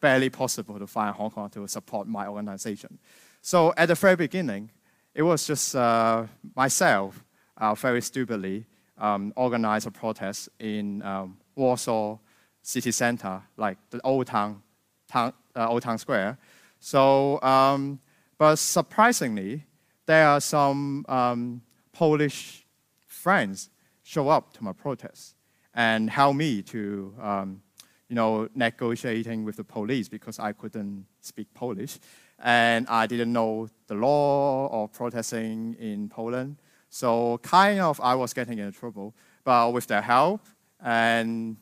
barely 0.00 0.30
possible 0.30 0.78
to 0.78 0.86
find 0.86 1.14
Hong 1.14 1.30
Kong 1.30 1.48
to 1.50 1.66
support 1.68 2.06
my 2.06 2.26
organization. 2.26 2.98
So 3.40 3.72
at 3.76 3.86
the 3.86 3.94
very 3.94 4.16
beginning, 4.16 4.70
it 5.14 5.22
was 5.22 5.46
just 5.46 5.74
uh, 5.74 6.26
myself, 6.54 7.24
uh, 7.56 7.74
very 7.74 8.02
stupidly, 8.02 8.66
um, 8.98 9.32
organized 9.36 9.86
a 9.86 9.90
protest 9.90 10.50
in 10.58 11.02
um, 11.02 11.38
Warsaw 11.56 12.18
city 12.62 12.92
center, 12.92 13.42
like 13.56 13.78
the 13.90 14.00
old 14.04 14.26
town, 14.26 14.62
town 15.08 15.32
uh, 15.56 15.68
old 15.68 15.82
town 15.82 15.98
square. 15.98 16.38
So 16.78 17.40
um, 17.42 18.00
but 18.40 18.56
surprisingly, 18.56 19.66
there 20.06 20.26
are 20.26 20.40
some 20.40 21.04
um, 21.10 21.60
Polish 21.92 22.64
friends 23.06 23.68
show 24.02 24.30
up 24.30 24.54
to 24.54 24.64
my 24.64 24.72
protest 24.72 25.34
and 25.74 26.08
help 26.08 26.36
me 26.36 26.62
to, 26.62 27.14
um, 27.20 27.60
you 28.08 28.16
know, 28.16 28.48
negotiating 28.54 29.44
with 29.44 29.56
the 29.56 29.64
police 29.64 30.08
because 30.08 30.38
I 30.38 30.52
couldn't 30.52 31.04
speak 31.20 31.52
Polish 31.52 31.98
and 32.42 32.86
I 32.88 33.06
didn't 33.06 33.30
know 33.30 33.68
the 33.88 33.94
law 33.94 34.84
of 34.84 34.90
protesting 34.94 35.76
in 35.78 36.08
Poland. 36.08 36.56
So 36.88 37.36
kind 37.42 37.78
of 37.78 38.00
I 38.00 38.14
was 38.14 38.32
getting 38.32 38.58
into 38.58 38.72
trouble, 38.72 39.14
but 39.44 39.70
with 39.74 39.86
their 39.86 40.00
help, 40.00 40.46
and 40.82 41.58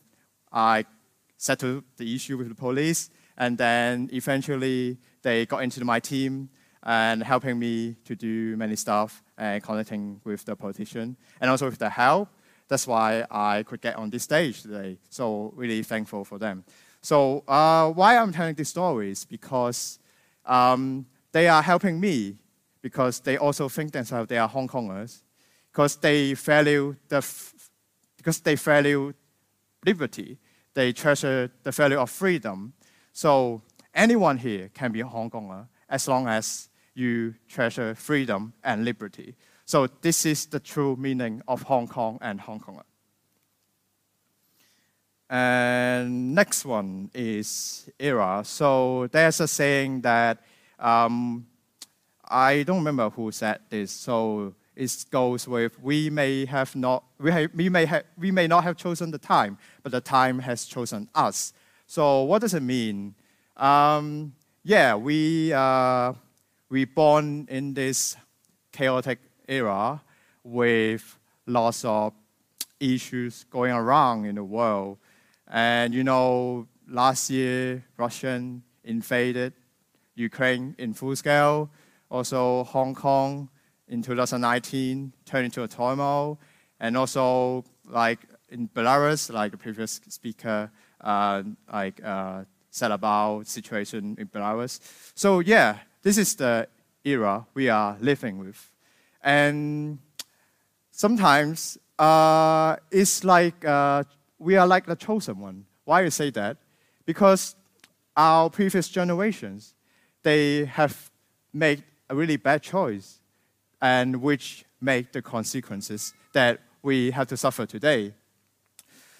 I 0.49 0.85
settled 1.35 1.83
the 1.97 2.15
issue 2.15 2.37
with 2.37 2.47
the 2.47 2.55
police, 2.55 3.09
and 3.37 3.57
then 3.57 4.09
eventually 4.13 4.97
they 5.23 5.45
got 5.45 5.61
into 5.61 5.83
my 5.83 5.99
team 5.99 6.49
and 6.83 7.23
helping 7.23 7.59
me 7.59 7.95
to 8.05 8.15
do 8.15 8.55
many 8.57 8.75
stuff 8.75 9.23
and 9.37 9.61
connecting 9.61 10.21
with 10.23 10.45
the 10.45 10.55
politician 10.55 11.17
and 11.41 11.51
also 11.51 11.65
with 11.65 11.77
the 11.77 11.89
help. 11.89 12.29
That's 12.67 12.87
why 12.87 13.25
I 13.29 13.63
could 13.63 13.81
get 13.81 13.95
on 13.95 14.09
this 14.09 14.23
stage 14.23 14.61
today. 14.61 14.99
So 15.09 15.51
really 15.55 15.83
thankful 15.83 16.23
for 16.23 16.37
them. 16.37 16.63
So 17.01 17.43
uh, 17.47 17.89
why 17.91 18.17
I'm 18.17 18.31
telling 18.31 18.55
these 18.55 18.69
stories 18.69 19.25
because 19.25 19.99
um, 20.45 21.05
they 21.31 21.47
are 21.47 21.61
helping 21.61 21.99
me 21.99 22.37
because 22.81 23.19
they 23.19 23.37
also 23.37 23.69
think 23.69 23.91
themselves 23.91 24.29
they 24.29 24.37
are 24.37 24.47
Hong 24.47 24.67
Kongers 24.67 25.21
because 25.71 25.95
they 25.97 26.33
value 26.33 26.95
the 27.07 27.25
because 28.17 28.39
they 28.41 28.55
value 28.55 29.13
liberty. 29.85 30.37
They 30.73 30.93
treasure 30.93 31.51
the 31.63 31.71
value 31.71 31.97
of 31.97 32.09
freedom. 32.09 32.73
So 33.11 33.61
anyone 33.93 34.37
here 34.37 34.69
can 34.73 34.91
be 34.91 35.01
a 35.01 35.07
Hong 35.07 35.29
Konger 35.29 35.67
as 35.89 36.07
long 36.07 36.27
as 36.27 36.68
you 36.93 37.35
treasure 37.47 37.95
freedom 37.95 38.53
and 38.63 38.85
liberty. 38.85 39.35
So 39.65 39.87
this 40.01 40.25
is 40.25 40.47
the 40.47 40.59
true 40.59 40.95
meaning 40.95 41.41
of 41.47 41.61
Hong 41.63 41.87
Kong 41.87 42.17
and 42.21 42.41
Hong 42.41 42.59
Konger. 42.59 42.83
And 45.29 46.33
next 46.33 46.65
one 46.65 47.11
is 47.13 47.87
era. 47.99 48.41
So 48.43 49.07
there's 49.11 49.39
a 49.39 49.47
saying 49.47 50.01
that 50.01 50.39
um, 50.79 51.45
I 52.27 52.63
don't 52.63 52.77
remember 52.77 53.11
who 53.11 53.31
said 53.31 53.59
this. 53.69 53.91
So 53.91 54.55
it 54.75 55.05
goes 55.11 55.47
with 55.47 55.79
we 55.83 56.09
may 56.09 56.45
have 56.45 56.75
not 56.75 57.03
we, 57.19 57.31
have, 57.31 57.51
we 57.53 57.69
may 57.69 57.85
have, 57.85 58.05
we 58.17 58.31
may 58.31 58.47
not 58.47 58.63
have 58.63 58.75
chosen 58.75 59.11
the 59.11 59.19
time, 59.19 59.59
but 59.83 59.91
the 59.91 60.01
time 60.01 60.39
has 60.39 60.65
chosen 60.65 61.09
us. 61.13 61.53
So 61.85 62.23
what 62.23 62.41
does 62.41 62.55
it 62.55 62.63
mean? 62.63 63.13
Um, 63.55 64.33
yeah, 64.63 64.95
we. 64.95 65.53
Uh, 65.53 66.13
we 66.69 66.85
born 66.85 67.47
in 67.49 67.73
this 67.73 68.15
chaotic 68.71 69.19
era 69.47 70.01
with 70.43 71.17
lots 71.45 71.83
of 71.83 72.13
issues 72.79 73.45
going 73.49 73.71
around 73.71 74.25
in 74.25 74.35
the 74.35 74.43
world. 74.43 74.97
And 75.47 75.93
you 75.93 76.03
know, 76.03 76.67
last 76.87 77.29
year, 77.29 77.83
Russian 77.97 78.63
invaded 78.83 79.53
Ukraine 80.15 80.75
in 80.77 80.93
full 80.93 81.15
scale. 81.15 81.69
Also, 82.09 82.63
Hong 82.65 82.93
Kong 82.93 83.49
in 83.87 84.01
2019 84.01 85.13
turned 85.25 85.45
into 85.45 85.63
a 85.63 85.67
turmoil. 85.67 86.39
And 86.79 86.95
also, 86.95 87.65
like 87.87 88.19
in 88.49 88.67
Belarus, 88.69 89.31
like 89.33 89.51
the 89.51 89.57
previous 89.57 90.01
speaker, 90.07 90.71
uh, 91.01 91.43
like 91.71 92.03
uh, 92.03 92.43
said 92.69 92.91
about 92.91 93.47
situation 93.47 94.15
in 94.19 94.27
Belarus. 94.27 94.79
So 95.15 95.39
yeah, 95.39 95.79
this 96.01 96.17
is 96.17 96.35
the 96.35 96.67
era 97.03 97.45
we 97.53 97.69
are 97.69 97.97
living 97.99 98.39
with. 98.39 98.71
And 99.23 99.99
sometimes 100.91 101.77
uh, 101.97 102.77
it's 102.91 103.23
like 103.23 103.65
uh, 103.65 104.03
we 104.37 104.55
are 104.55 104.67
like 104.67 104.85
the 104.85 104.95
chosen 104.95 105.39
one. 105.39 105.65
Why 105.85 106.05
I 106.05 106.09
say 106.09 106.29
that? 106.31 106.57
Because 107.05 107.55
our 108.15 108.49
previous 108.49 108.89
generations, 108.89 109.73
they 110.23 110.65
have 110.65 111.09
made 111.53 111.83
a 112.09 112.15
really 112.15 112.37
bad 112.37 112.61
choice, 112.61 113.19
and 113.81 114.21
which 114.21 114.65
make 114.81 115.11
the 115.11 115.21
consequences 115.21 116.13
that 116.33 116.59
we 116.81 117.11
have 117.11 117.27
to 117.27 117.37
suffer 117.37 117.65
today. 117.65 118.13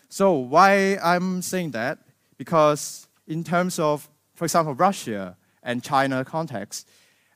So 0.09 0.33
why 0.33 0.97
I'm 1.03 1.41
saying 1.41 1.71
that? 1.71 1.99
Because 2.37 3.07
in 3.27 3.43
terms 3.43 3.79
of, 3.79 4.09
for 4.33 4.45
example, 4.45 4.73
Russia, 4.73 5.37
and 5.63 5.83
China 5.83 6.23
context. 6.25 6.87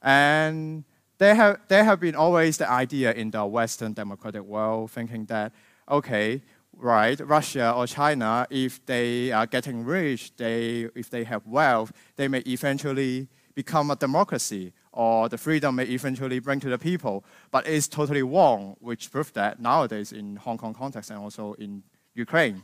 And 0.02 0.84
there 1.18 1.36
have, 1.36 1.60
there 1.68 1.84
have 1.84 2.00
been 2.00 2.16
always 2.16 2.58
the 2.58 2.70
idea 2.70 3.14
in 3.14 3.32
the 3.32 3.46
Western 3.46 3.94
democratic 3.94 4.44
world 4.44 4.92
thinking 4.92 5.26
that, 5.26 5.52
okay, 5.90 6.42
right, 6.76 7.20
Russia 7.20 7.74
or 7.76 7.88
China, 7.88 8.48
if 8.50 8.86
they 8.86 9.32
are 9.32 9.46
getting 9.46 9.86
rich, 9.86 10.36
they, 10.38 10.90
if 10.96 11.10
they 11.10 11.24
have 11.24 11.46
wealth, 11.46 11.92
they 12.16 12.28
may 12.28 12.40
eventually 12.40 13.28
become 13.56 13.92
a 13.92 13.96
democracy 13.96 14.74
or 14.92 15.28
the 15.28 15.38
freedom 15.38 15.76
may 15.76 15.86
eventually 15.86 16.40
bring 16.40 16.60
to 16.60 16.70
the 16.70 16.78
people. 16.78 17.24
But 17.52 17.68
it's 17.68 17.88
totally 17.88 18.24
wrong, 18.24 18.76
which 18.80 19.12
proves 19.12 19.32
that 19.32 19.60
nowadays 19.60 20.12
in 20.12 20.36
Hong 20.38 20.58
Kong 20.58 20.74
context 20.74 21.10
and 21.10 21.20
also 21.20 21.54
in 21.54 21.84
Ukraine. 22.14 22.64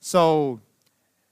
So 0.00 0.60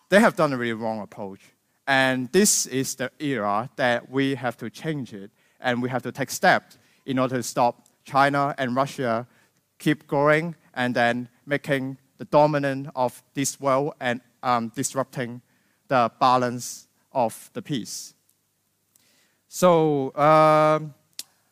they 0.09 0.21
have 0.21 0.37
done 0.37 0.53
a 0.53 0.57
really 0.57 0.73
wrong 0.73 1.01
approach. 1.01 1.41
And 1.87 2.31
this 2.33 2.67
is 2.67 2.97
the 2.97 3.11
era 3.19 3.71
that 3.77 4.11
we 4.11 4.35
have 4.35 4.57
to 4.59 4.71
change 4.71 5.13
it 5.13 5.31
and 5.61 5.83
we 5.83 5.89
have 5.89 6.03
to 6.03 6.13
take 6.13 6.31
steps 6.31 6.79
in 7.05 7.19
order 7.19 7.37
to 7.37 7.43
stop 7.43 7.87
China 8.05 8.55
and 8.59 8.75
Russia 8.75 9.27
keep 9.79 10.07
growing 10.07 10.55
and 10.75 10.95
then 10.95 11.29
making 11.45 11.99
the 12.19 12.25
dominant 12.25 12.89
of 12.97 13.23
this 13.35 13.61
world 13.61 13.95
and 14.01 14.21
um, 14.43 14.73
disrupting 14.75 15.43
the 15.89 16.11
balance 16.19 16.89
of 17.13 17.51
the 17.53 17.63
peace. 17.63 18.15
So 19.49 20.15
um, 20.17 20.95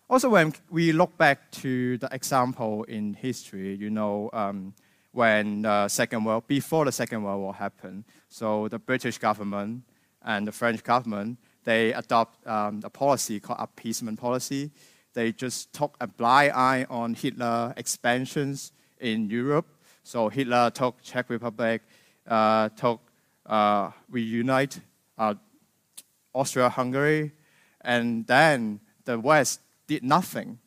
also 0.09 0.29
when 0.29 0.55
we 0.71 0.93
look 0.93 1.17
back 1.17 1.51
to 1.63 1.99
the 1.99 2.09
example 2.13 2.85
in 2.85 3.15
history, 3.15 3.75
you 3.75 3.91
know, 3.91 4.31
um, 4.33 4.75
when 5.13 5.63
the 5.63 5.89
Second 5.89 6.25
World, 6.25 6.47
before 6.49 6.85
the 6.85 6.93
Second 6.93 7.23
World 7.23 7.41
War 7.41 7.55
happened, 7.55 8.05
so 8.29 8.69
the 8.69 8.79
British 8.79 9.19
government 9.19 9.85
and 10.25 10.47
the 10.47 10.53
French 10.53 10.83
government, 10.83 11.39
they 11.65 11.93
adopt 11.93 12.47
um, 12.47 12.81
a 12.85 12.91
policy 12.91 13.41
called 13.41 13.59
appeasement 13.61 14.19
policy. 14.19 14.71
They 15.13 15.33
just 15.33 15.73
took 15.73 15.97
a 16.01 16.07
blind 16.07 16.53
eye 16.53 16.87
on 16.91 17.15
Hitler 17.15 17.73
expansions 17.77 18.73
in 19.01 19.31
Europe. 19.31 19.67
So 20.03 20.29
Hitler 20.29 20.71
took 20.71 21.01
Czech 21.03 21.31
Republic, 21.31 21.83
uh, 22.27 22.69
took 22.71 23.01
uh, 23.47 23.91
reunite 24.11 24.81
uh, 25.17 25.35
Austria-Hungary, 26.35 27.33
and 27.83 28.27
then 28.27 28.81
the 29.05 29.19
West 29.19 29.61
did 29.87 30.03
nothing 30.03 30.59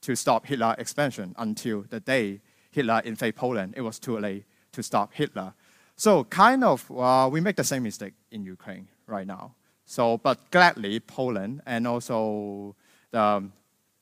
to 0.00 0.14
stop 0.14 0.46
Hitler 0.46 0.74
expansion 0.78 1.34
until 1.38 1.82
the 1.88 2.00
day 2.00 2.40
Hitler 2.70 3.02
invaded 3.04 3.36
Poland. 3.36 3.74
It 3.76 3.82
was 3.82 3.98
too 3.98 4.18
late 4.18 4.44
to 4.72 4.82
stop 4.82 5.12
Hitler. 5.14 5.54
So 5.96 6.24
kind 6.24 6.64
of, 6.64 6.90
uh, 6.90 7.28
we 7.30 7.40
make 7.40 7.56
the 7.56 7.64
same 7.64 7.82
mistake 7.82 8.14
in 8.30 8.44
Ukraine 8.44 8.88
right 9.06 9.26
now. 9.26 9.54
So, 9.84 10.18
but 10.18 10.50
gladly, 10.50 11.00
Poland 11.00 11.62
and 11.66 11.86
also 11.86 12.74
the 13.10 13.48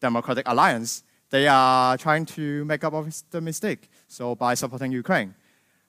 Democratic 0.01 0.49
Alliance, 0.49 1.03
they 1.31 1.49
are 1.49 1.97
trying 1.99 2.25
to 2.27 2.65
make 2.65 2.85
up 2.85 2.95
of 2.95 3.13
the 3.31 3.41
mistake. 3.41 3.91
So 4.09 4.35
by 4.35 4.55
supporting 4.55 4.93
Ukraine. 4.93 5.35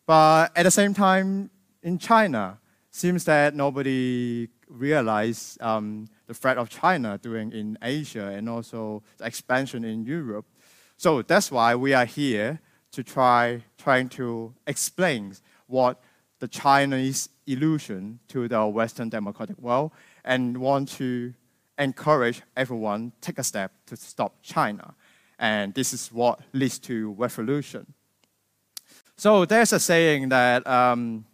But 0.06 0.52
at 0.56 0.64
the 0.64 0.72
same 0.72 0.94
time, 0.94 1.50
in 1.82 1.98
China, 1.98 2.60
seems 2.92 3.24
that 3.26 3.56
nobody 3.56 4.50
realized 4.68 5.62
um, 5.62 6.08
the 6.28 6.34
threat 6.34 6.58
of 6.58 6.70
China 6.70 7.18
doing 7.18 7.52
in 7.52 7.78
Asia 7.82 8.28
and 8.28 8.50
also 8.50 9.04
the 9.18 9.26
expansion 9.26 9.84
in 9.84 10.04
Europe. 10.04 10.46
So 10.98 11.22
that's 11.22 11.52
why 11.52 11.76
we 11.76 11.94
are 11.94 12.06
here 12.06 12.60
to 12.92 13.04
try 13.04 13.64
trying 13.78 14.10
to 14.10 14.54
explain 14.68 15.36
what 15.68 16.02
the 16.40 16.48
Chinese 16.48 17.30
illusion 17.48 18.20
to 18.28 18.48
the 18.48 18.66
Western 18.68 19.10
democratic 19.10 19.58
world 19.60 19.92
and 20.24 20.58
want 20.58 20.90
to 20.90 21.34
encourage 21.78 22.42
everyone 22.56 23.12
take 23.22 23.40
a 23.40 23.44
step 23.44 23.72
to 23.88 23.96
stop 23.96 24.36
China. 24.42 24.94
And 25.40 25.74
this 25.74 25.94
is 25.94 26.12
what 26.12 26.40
leads 26.54 26.80
to 26.80 27.12
revolution. 27.14 27.94
So 29.18 29.46
there's 29.46 29.74
a 29.74 29.80
saying 29.80 30.30
that 30.30 30.66
um, 30.68 31.26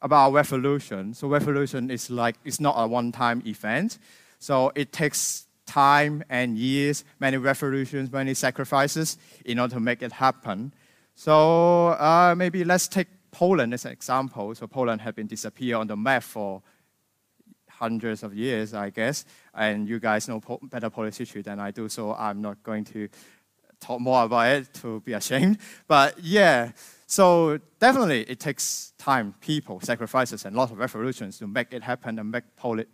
about 0.00 0.32
revolution. 0.32 1.14
So 1.14 1.28
revolution 1.28 1.90
is 1.90 2.10
like 2.10 2.36
it's 2.44 2.60
not 2.60 2.74
a 2.76 2.86
one-time 2.86 3.42
event. 3.46 3.98
So 4.38 4.72
it 4.74 4.92
takes 4.92 5.46
time 5.66 6.24
and 6.28 6.58
years, 6.58 7.04
many 7.20 7.36
revolutions, 7.36 8.10
many 8.10 8.34
sacrifices 8.34 9.16
in 9.44 9.58
order 9.58 9.74
to 9.74 9.80
make 9.80 10.02
it 10.02 10.12
happen. 10.12 10.74
So 11.14 11.88
uh, 11.88 12.34
maybe 12.36 12.64
let's 12.64 12.88
take 12.88 13.08
Poland 13.32 13.74
as 13.74 13.84
an 13.84 13.92
example. 13.92 14.54
So 14.54 14.66
Poland 14.68 15.00
had 15.00 15.16
been 15.16 15.26
disappeared 15.26 15.80
on 15.80 15.86
the 15.88 15.96
map 15.96 16.22
for 16.22 16.62
hundreds 17.68 18.22
of 18.22 18.34
years, 18.34 18.74
I 18.74 18.90
guess. 18.90 19.24
And 19.54 19.88
you 19.88 19.98
guys 19.98 20.28
know 20.28 20.40
po 20.40 20.60
better 20.62 20.90
Polish 20.90 21.16
history 21.16 21.42
than 21.42 21.58
I 21.58 21.72
do, 21.72 21.88
so 21.88 22.14
I'm 22.14 22.40
not 22.40 22.62
going 22.62 22.84
to 22.84 23.08
talk 23.80 24.00
more 24.00 24.22
about 24.22 24.46
it 24.46 24.74
to 24.74 25.00
be 25.00 25.14
ashamed. 25.14 25.58
But 25.88 26.18
yeah, 26.22 26.72
so 27.06 27.58
definitely 27.80 28.20
it 28.22 28.38
takes 28.38 28.92
time, 28.98 29.34
people, 29.40 29.80
sacrifices, 29.80 30.44
and 30.44 30.54
lots 30.54 30.70
of 30.72 30.78
revolutions 30.78 31.38
to 31.38 31.46
make 31.46 31.72
it 31.72 31.82
happen 31.82 32.18
and 32.18 32.30
make 32.30 32.44
Poland 32.56 32.88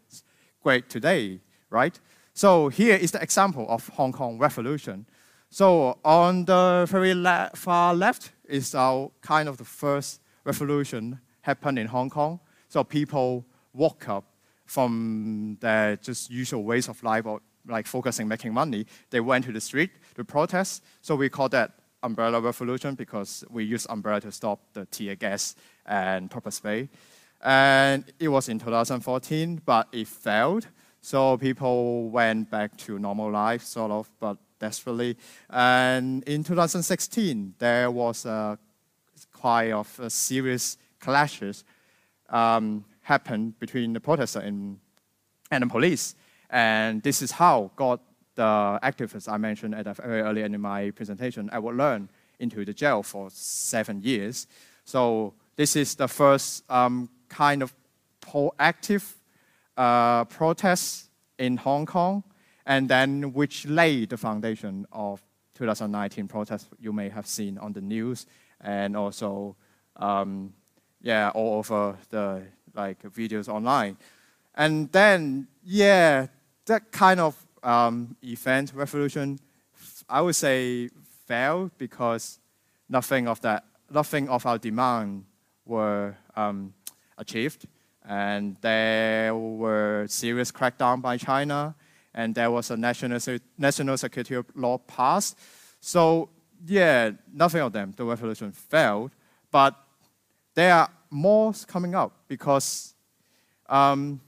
great 0.63 0.89
today, 0.89 1.41
right? 1.71 2.01
So 2.33 2.69
here 2.69 2.97
is 2.97 3.11
the 3.11 3.21
example 3.21 3.67
of 3.69 3.89
Hong 3.89 4.13
Kong 4.13 4.39
revolution. 4.39 5.07
So 5.51 5.99
on 6.05 6.45
the 6.45 6.87
very 6.89 7.15
far 7.55 7.95
left 7.95 8.33
is 8.45 8.75
our 8.75 9.11
kind 9.21 9.49
of 9.49 9.57
the 9.57 9.65
first 9.65 10.21
revolution 10.49 11.21
happened 11.43 11.79
in 11.79 11.87
Hong 11.87 12.11
Kong. 12.11 12.41
So 12.69 12.83
people 12.83 13.45
woke 13.73 14.09
up 14.09 14.25
from 14.65 15.57
their 15.61 15.97
just 15.97 16.31
usual 16.31 16.63
ways 16.65 16.89
of 16.89 17.03
life, 17.03 17.25
or 17.27 17.41
like 17.67 17.87
focusing 17.87 18.27
making 18.29 18.53
money. 18.53 18.87
They 19.11 19.21
went 19.21 19.45
to 19.45 19.53
the 19.53 19.61
street 19.61 19.91
to 20.17 20.25
protest. 20.25 20.83
So 21.01 21.15
we 21.17 21.29
call 21.29 21.49
that 21.51 21.71
umbrella 22.03 22.41
revolution 22.41 22.95
because 22.95 23.45
we 23.51 23.65
use 23.65 23.87
umbrella 23.91 24.21
to 24.21 24.33
stop 24.33 24.59
the 24.73 24.87
tear 24.87 25.17
gas 25.17 25.55
and 25.87 26.31
pepper 26.31 26.51
spray. 26.51 26.89
And 27.43 28.05
it 28.19 28.29
was 28.29 28.49
in 28.49 28.59
2014, 28.59 29.63
but 29.65 29.89
it 29.93 30.09
failed. 30.09 30.67
So 31.01 31.37
people 31.37 32.11
went 32.11 32.51
back 32.51 32.77
to 32.79 32.99
normal 32.99 33.31
life, 33.31 33.63
sort 33.63 33.91
of, 33.91 34.11
but 34.19 34.37
desperately. 34.59 35.17
And 35.51 36.23
in 36.25 36.43
2016, 36.43 37.55
there 37.59 37.91
was 37.91 38.27
a 38.27 38.59
quite 39.41 39.71
of 39.71 40.01
a 40.01 40.11
serious 40.11 40.77
clashes 41.01 41.65
um, 42.31 42.85
happened 43.03 43.59
between 43.59 43.93
the 43.93 44.01
protesters 44.01 44.43
and, 44.43 44.79
and 45.51 45.63
the 45.63 45.67
police. 45.67 46.15
And 46.51 47.03
this 47.03 47.23
is 47.23 47.31
how 47.31 47.71
got 47.77 48.01
the 48.35 48.79
activists 48.83 49.31
I 49.31 49.37
mentioned 49.37 49.75
at 49.75 49.97
very 49.97 50.23
early 50.23 50.43
in 50.43 50.61
my 50.61 50.91
presentation, 50.91 51.51
Edward 51.53 51.77
Leung, 51.77 52.09
into 52.39 52.65
the 52.65 52.73
jail 52.73 53.03
for 53.03 53.29
seven 53.31 54.03
years. 54.03 54.47
So 54.85 55.35
this 55.57 55.77
is 55.77 55.95
the 55.95 56.09
first 56.09 56.65
um, 56.71 57.09
kind 57.29 57.63
of 57.63 57.75
proactive 58.21 59.15
uh, 59.77 60.25
protest 60.25 61.11
in 61.39 61.57
Hong 61.57 61.87
Kong, 61.87 62.25
and 62.67 62.89
then 62.89 63.33
which 63.33 63.67
laid 63.67 64.11
the 64.11 64.17
foundation 64.17 64.87
of 64.93 65.23
2019 65.55 66.29
protests 66.29 66.69
you 66.79 66.93
may 66.93 67.09
have 67.09 67.27
seen 67.27 67.59
on 67.59 67.73
the 67.73 67.81
news 67.81 68.27
and 68.61 68.97
also 68.97 69.57
um, 69.97 70.53
yeah 71.01 71.31
all 71.35 71.59
over 71.59 71.97
the 72.11 72.43
like 72.75 73.03
videos 73.03 73.49
online. 73.49 73.97
And 74.55 74.91
then 74.93 75.49
yeah, 75.65 76.27
that 76.67 76.91
kind 76.91 77.21
of 77.21 77.37
um, 77.63 78.17
event 78.23 78.73
revolution, 78.75 79.39
I 80.09 80.21
would 80.21 80.37
say 80.37 80.89
failed 81.27 81.73
because 81.79 82.39
nothing 82.89 83.29
of 83.29 83.41
that, 83.43 83.65
nothing 83.91 84.29
of 84.29 84.47
our 84.47 84.59
demand 84.59 85.25
were 85.67 86.17
um, 86.37 86.73
achieved, 87.19 87.67
and 88.05 88.57
there 88.61 89.35
were 89.35 90.07
serious 90.09 90.51
crackdown 90.51 91.03
by 91.03 91.17
China, 91.19 91.75
and 92.15 92.35
there 92.35 92.51
was 92.51 92.71
a 92.71 92.77
national 92.77 93.21
national 93.59 93.97
security 93.99 94.37
law 94.55 94.79
passed. 94.79 95.39
So 95.81 96.31
yeah, 96.67 97.11
nothing 97.33 97.61
of 97.61 97.73
them. 97.73 97.93
The 97.97 98.05
revolution 98.05 98.53
failed, 98.53 99.13
but 99.51 99.75
there 100.55 100.75
are 100.75 100.91
more 101.11 101.53
coming 101.67 101.95
up 101.95 102.13
because 102.29 102.95
um, 103.69 104.21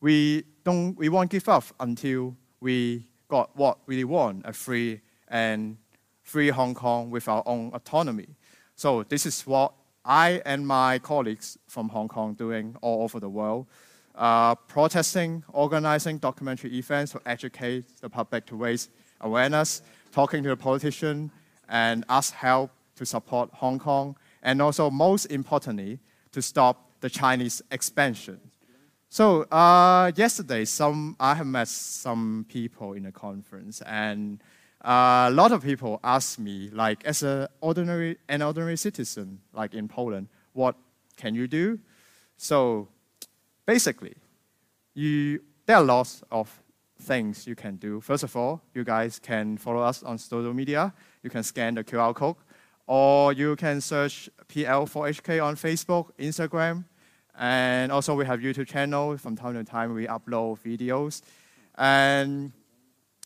we 0.00 0.44
don't 0.64 0.96
we 0.96 1.08
won't 1.08 1.30
give 1.30 1.48
up 1.48 1.64
until 1.80 2.36
we 2.60 3.04
got 3.28 3.54
what 3.56 3.78
we 3.86 4.04
want 4.04 4.46
a 4.46 4.52
free 4.52 5.00
and 5.28 5.76
free 6.22 6.48
Hong 6.48 6.74
Kong 6.74 7.10
with 7.10 7.28
our 7.28 7.42
own 7.46 7.70
autonomy. 7.74 8.28
So 8.74 9.02
this 9.02 9.26
is 9.26 9.46
what 9.46 9.72
I 10.04 10.40
and 10.46 10.66
my 10.66 10.98
colleagues 10.98 11.58
from 11.66 11.88
Hong 11.88 12.08
Kong 12.08 12.34
doing 12.34 12.76
all 12.80 13.02
over 13.02 13.20
the 13.20 13.28
world, 13.28 13.66
uh, 14.14 14.54
protesting, 14.54 15.44
organizing 15.52 16.18
documentary 16.18 16.76
events 16.78 17.12
to 17.12 17.20
educate 17.26 17.84
the 18.00 18.08
public 18.08 18.46
to 18.46 18.56
raise 18.56 18.88
awareness, 19.20 19.82
talking 20.12 20.42
to 20.42 20.48
the 20.48 20.56
politician, 20.56 21.30
and 21.68 22.04
ask 22.08 22.32
help 22.34 22.70
to 22.96 23.04
support 23.06 23.50
Hong 23.54 23.78
Kong, 23.78 24.16
and 24.42 24.60
also 24.60 24.90
most 24.90 25.26
importantly, 25.26 25.98
to 26.32 26.42
stop 26.42 26.90
the 27.00 27.08
Chinese 27.08 27.62
expansion. 27.70 28.40
So 29.08 29.42
uh, 29.44 30.12
yesterday, 30.16 30.64
some, 30.64 31.16
I 31.18 31.34
have 31.34 31.46
met 31.46 31.68
some 31.68 32.44
people 32.48 32.92
in 32.92 33.04
the 33.04 33.12
conference, 33.12 33.80
and 33.82 34.42
uh, 34.84 35.28
a 35.28 35.30
lot 35.30 35.52
of 35.52 35.62
people 35.62 35.98
asked 36.04 36.38
me, 36.38 36.70
like, 36.72 37.04
as 37.04 37.22
a 37.22 37.48
ordinary, 37.60 38.18
an 38.28 38.42
ordinary 38.42 38.76
citizen, 38.76 39.40
like 39.52 39.74
in 39.74 39.88
Poland, 39.88 40.28
what 40.52 40.74
can 41.16 41.34
you 41.34 41.46
do? 41.46 41.78
So 42.36 42.88
basically, 43.66 44.14
you, 44.94 45.40
there 45.66 45.76
are 45.76 45.84
lots 45.84 46.22
of 46.30 46.62
things 47.00 47.46
you 47.46 47.54
can 47.54 47.76
do. 47.76 48.00
First 48.00 48.24
of 48.24 48.36
all, 48.36 48.60
you 48.74 48.84
guys 48.84 49.18
can 49.18 49.56
follow 49.56 49.80
us 49.80 50.02
on 50.02 50.18
social 50.18 50.52
media. 50.52 50.92
You 51.22 51.30
can 51.30 51.42
scan 51.42 51.74
the 51.74 51.84
QR 51.84 52.14
code, 52.14 52.36
or 52.86 53.32
you 53.32 53.56
can 53.56 53.80
search 53.80 54.30
PL4HK 54.48 55.44
on 55.44 55.56
Facebook, 55.56 56.10
Instagram, 56.18 56.84
and 57.38 57.92
also 57.92 58.14
we 58.14 58.24
have 58.26 58.40
YouTube 58.40 58.66
channel. 58.66 59.16
From 59.16 59.36
time 59.36 59.54
to 59.54 59.64
time, 59.64 59.94
we 59.94 60.06
upload 60.06 60.58
videos. 60.60 61.22
And 61.76 62.52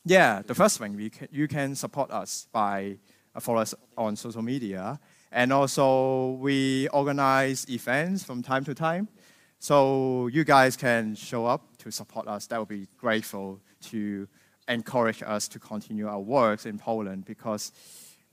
yeah, 0.04 0.42
the 0.42 0.54
first 0.54 0.78
thing, 0.78 0.96
we 0.96 1.10
can, 1.10 1.28
you 1.30 1.48
can 1.48 1.74
support 1.74 2.10
us 2.10 2.48
by 2.52 2.98
uh, 3.34 3.40
follow 3.40 3.60
us 3.60 3.74
on 3.96 4.16
social 4.16 4.42
media. 4.42 5.00
And 5.30 5.52
also, 5.52 6.32
we 6.32 6.88
organize 6.88 7.68
events 7.70 8.22
from 8.22 8.42
time 8.42 8.64
to 8.64 8.74
time. 8.74 9.08
So 9.58 10.26
you 10.26 10.44
guys 10.44 10.76
can 10.76 11.14
show 11.14 11.46
up 11.46 11.76
to 11.78 11.90
support 11.90 12.28
us. 12.28 12.46
That 12.48 12.58
would 12.58 12.68
be 12.68 12.88
grateful 12.98 13.60
to 13.84 14.28
encourage 14.68 15.22
us 15.22 15.48
to 15.48 15.58
continue 15.58 16.08
our 16.08 16.20
works 16.20 16.66
in 16.66 16.78
Poland 16.78 17.24
because 17.24 17.72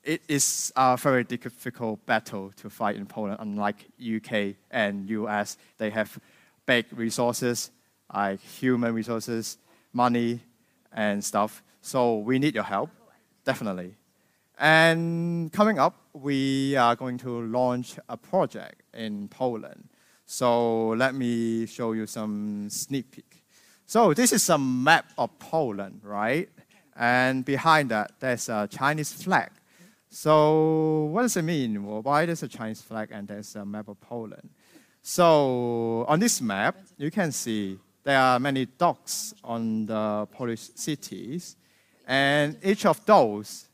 it 0.04 0.22
is 0.28 0.72
a 0.76 0.98
very 0.98 1.24
difficult 1.24 2.06
battle 2.06 2.52
to 2.58 2.70
fight 2.70 2.96
in 2.96 3.06
Poland. 3.06 3.38
Unlike 3.39 3.88
UK 4.00 4.56
and 4.72 5.10
US, 5.10 5.58
they 5.78 5.89
have 5.89 6.18
big 6.65 6.86
resources, 6.92 7.72
like 8.13 8.39
human 8.39 8.94
resources, 8.94 9.58
money, 9.94 10.39
and 10.94 11.24
stuff. 11.24 11.63
So 11.82 12.18
we 12.18 12.39
need 12.39 12.56
your 12.56 12.63
help, 12.63 12.89
definitely. 13.44 13.96
And 14.58 15.52
coming 15.54 15.80
up, 15.80 15.96
we 16.13 16.76
are 16.76 16.96
going 16.96 17.18
to 17.20 17.42
launch 17.42 17.98
a 18.10 18.18
project 18.18 18.84
in 18.94 19.30
Poland. 19.30 19.89
So 20.26 20.89
let 20.89 21.15
me 21.15 21.65
show 21.65 21.94
you 21.94 22.06
some 22.06 22.70
sneak 22.70 23.12
peek. 23.12 23.29
So 23.89 24.13
this 24.13 24.32
is 24.32 24.47
a 24.52 24.58
map 24.60 25.12
of 25.17 25.39
Poland, 25.39 26.02
right? 26.04 26.47
And 26.95 27.43
behind 27.43 27.89
that, 27.89 28.12
there's 28.19 28.47
a 28.47 28.67
Chinese 28.69 29.12
flag. 29.12 29.49
So 30.12 31.06
what 31.06 31.23
does 31.23 31.36
it 31.38 31.41
mean? 31.41 31.84
Well, 31.84 32.04
why 32.04 32.28
there's 32.28 32.43
a 32.43 32.47
Chinese 32.47 32.84
flag 32.84 33.10
and 33.12 33.28
there's 33.28 33.56
a 33.56 33.65
map 33.65 33.88
of 33.88 33.99
Poland? 33.99 34.47
So 35.02 36.06
on 36.08 36.19
this 36.19 36.39
map, 36.39 36.78
you 36.99 37.10
can 37.10 37.32
see 37.32 37.80
there 38.04 38.19
are 38.19 38.39
many 38.39 38.67
dots 38.67 39.34
on 39.43 39.88
the 39.88 40.28
Polish 40.34 40.69
cities, 40.75 41.56
and 42.08 42.58
each 42.63 42.86
of 42.86 43.04
those, 43.08 43.69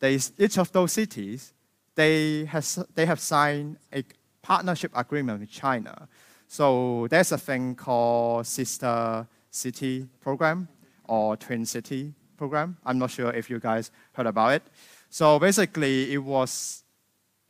they, 0.00 0.18
each 0.40 0.58
of 0.58 0.72
those 0.72 0.90
cities, 0.90 1.52
they, 1.94 2.46
has, 2.46 2.84
they 2.96 3.06
have 3.06 3.20
signed 3.20 3.76
a 3.92 4.02
partnership 4.42 4.90
agreement 4.92 5.38
with 5.38 5.50
China. 5.50 6.08
So 6.54 7.08
there's 7.10 7.32
a 7.32 7.36
thing 7.38 7.74
called 7.74 8.46
Sister 8.46 9.26
City 9.50 10.06
Program 10.20 10.68
or 11.02 11.36
Twin 11.36 11.66
City 11.66 12.14
Program. 12.36 12.76
I'm 12.86 12.96
not 12.96 13.10
sure 13.10 13.32
if 13.32 13.50
you 13.50 13.58
guys 13.58 13.90
heard 14.12 14.26
about 14.26 14.52
it. 14.52 14.62
So 15.10 15.40
basically, 15.40 16.12
it 16.12 16.18
was 16.18 16.84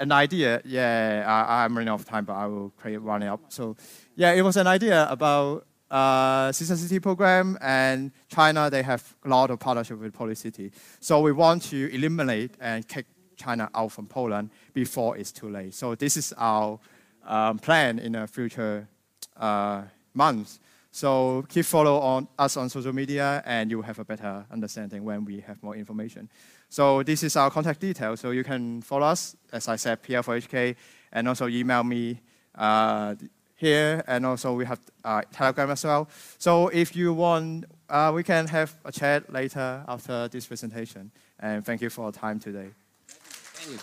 an 0.00 0.10
idea. 0.10 0.62
Yeah, 0.64 1.22
I, 1.26 1.66
am 1.66 1.74
running 1.76 1.90
out 1.90 2.00
of 2.00 2.06
time, 2.06 2.24
but 2.24 2.32
I 2.32 2.46
will 2.46 2.70
create 2.70 3.02
one 3.02 3.22
up. 3.24 3.40
So 3.50 3.76
yeah, 4.16 4.32
it 4.32 4.40
was 4.40 4.56
an 4.56 4.66
idea 4.66 5.06
about 5.10 5.66
uh, 5.90 6.50
Sister 6.52 6.74
City 6.74 6.98
program 6.98 7.58
and 7.60 8.10
China, 8.28 8.70
they 8.70 8.82
have 8.82 9.14
a 9.22 9.28
lot 9.28 9.50
of 9.50 9.60
partnership 9.60 9.98
with 10.00 10.14
Polish 10.14 10.38
City. 10.38 10.72
So 11.00 11.20
we 11.20 11.32
want 11.32 11.62
to 11.64 11.94
eliminate 11.94 12.52
and 12.58 12.88
kick 12.88 13.04
China 13.36 13.68
out 13.74 13.92
from 13.92 14.06
Poland 14.06 14.48
before 14.72 15.18
it's 15.18 15.30
too 15.30 15.50
late. 15.50 15.74
So 15.74 15.94
this 15.94 16.16
is 16.16 16.32
our 16.38 16.80
um, 17.26 17.58
plan 17.58 17.98
in 17.98 18.12
the 18.12 18.26
future 18.26 18.88
uh, 19.36 19.82
months. 20.14 20.60
So 20.90 21.44
keep 21.48 21.64
follow 21.64 21.98
on 21.98 22.28
us 22.38 22.56
on 22.56 22.68
social 22.68 22.92
media 22.92 23.42
and 23.44 23.68
you 23.68 23.78
will 23.78 23.84
have 23.84 23.98
a 23.98 24.04
better 24.04 24.46
understanding 24.50 25.02
when 25.02 25.24
we 25.24 25.40
have 25.40 25.60
more 25.62 25.74
information. 25.74 26.28
So 26.68 27.02
this 27.02 27.22
is 27.22 27.36
our 27.36 27.50
contact 27.50 27.80
details. 27.80 28.20
So 28.20 28.30
you 28.30 28.44
can 28.44 28.80
follow 28.82 29.06
us, 29.06 29.36
as 29.52 29.68
I 29.68 29.76
said, 29.76 30.02
PL4HK, 30.02 30.76
and 31.12 31.28
also 31.28 31.48
email 31.48 31.82
me 31.82 32.20
uh, 32.54 33.14
here, 33.56 34.04
and 34.06 34.26
also 34.26 34.52
we 34.54 34.64
have 34.66 34.80
uh, 35.04 35.22
Telegram 35.32 35.70
as 35.70 35.84
well. 35.84 36.08
So 36.38 36.68
if 36.68 36.94
you 36.96 37.12
want, 37.12 37.64
uh, 37.88 38.12
we 38.14 38.22
can 38.22 38.46
have 38.48 38.74
a 38.84 38.92
chat 38.92 39.32
later 39.32 39.84
after 39.88 40.28
this 40.28 40.46
presentation. 40.46 41.10
And 41.40 41.64
thank 41.64 41.80
you 41.80 41.90
for 41.90 42.02
your 42.06 42.12
time 42.12 42.38
today. 42.38 42.70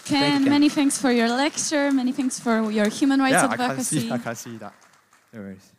Ken, 0.05 0.43
many 0.45 0.69
thanks 0.69 0.97
for 0.97 1.11
your 1.11 1.29
lecture. 1.29 1.91
Many 1.91 2.11
thanks 2.11 2.39
for 2.39 2.71
your 2.71 2.87
human 2.87 3.19
rights 3.19 3.33
yeah, 3.33 3.51
advocacy. 3.51 3.67
I 3.67 3.75
can 3.75 3.83
see, 3.83 4.11
I 4.11 4.17
can 4.17 4.35
see 4.35 4.57
that. 4.57 4.73
Anyways. 5.33 5.71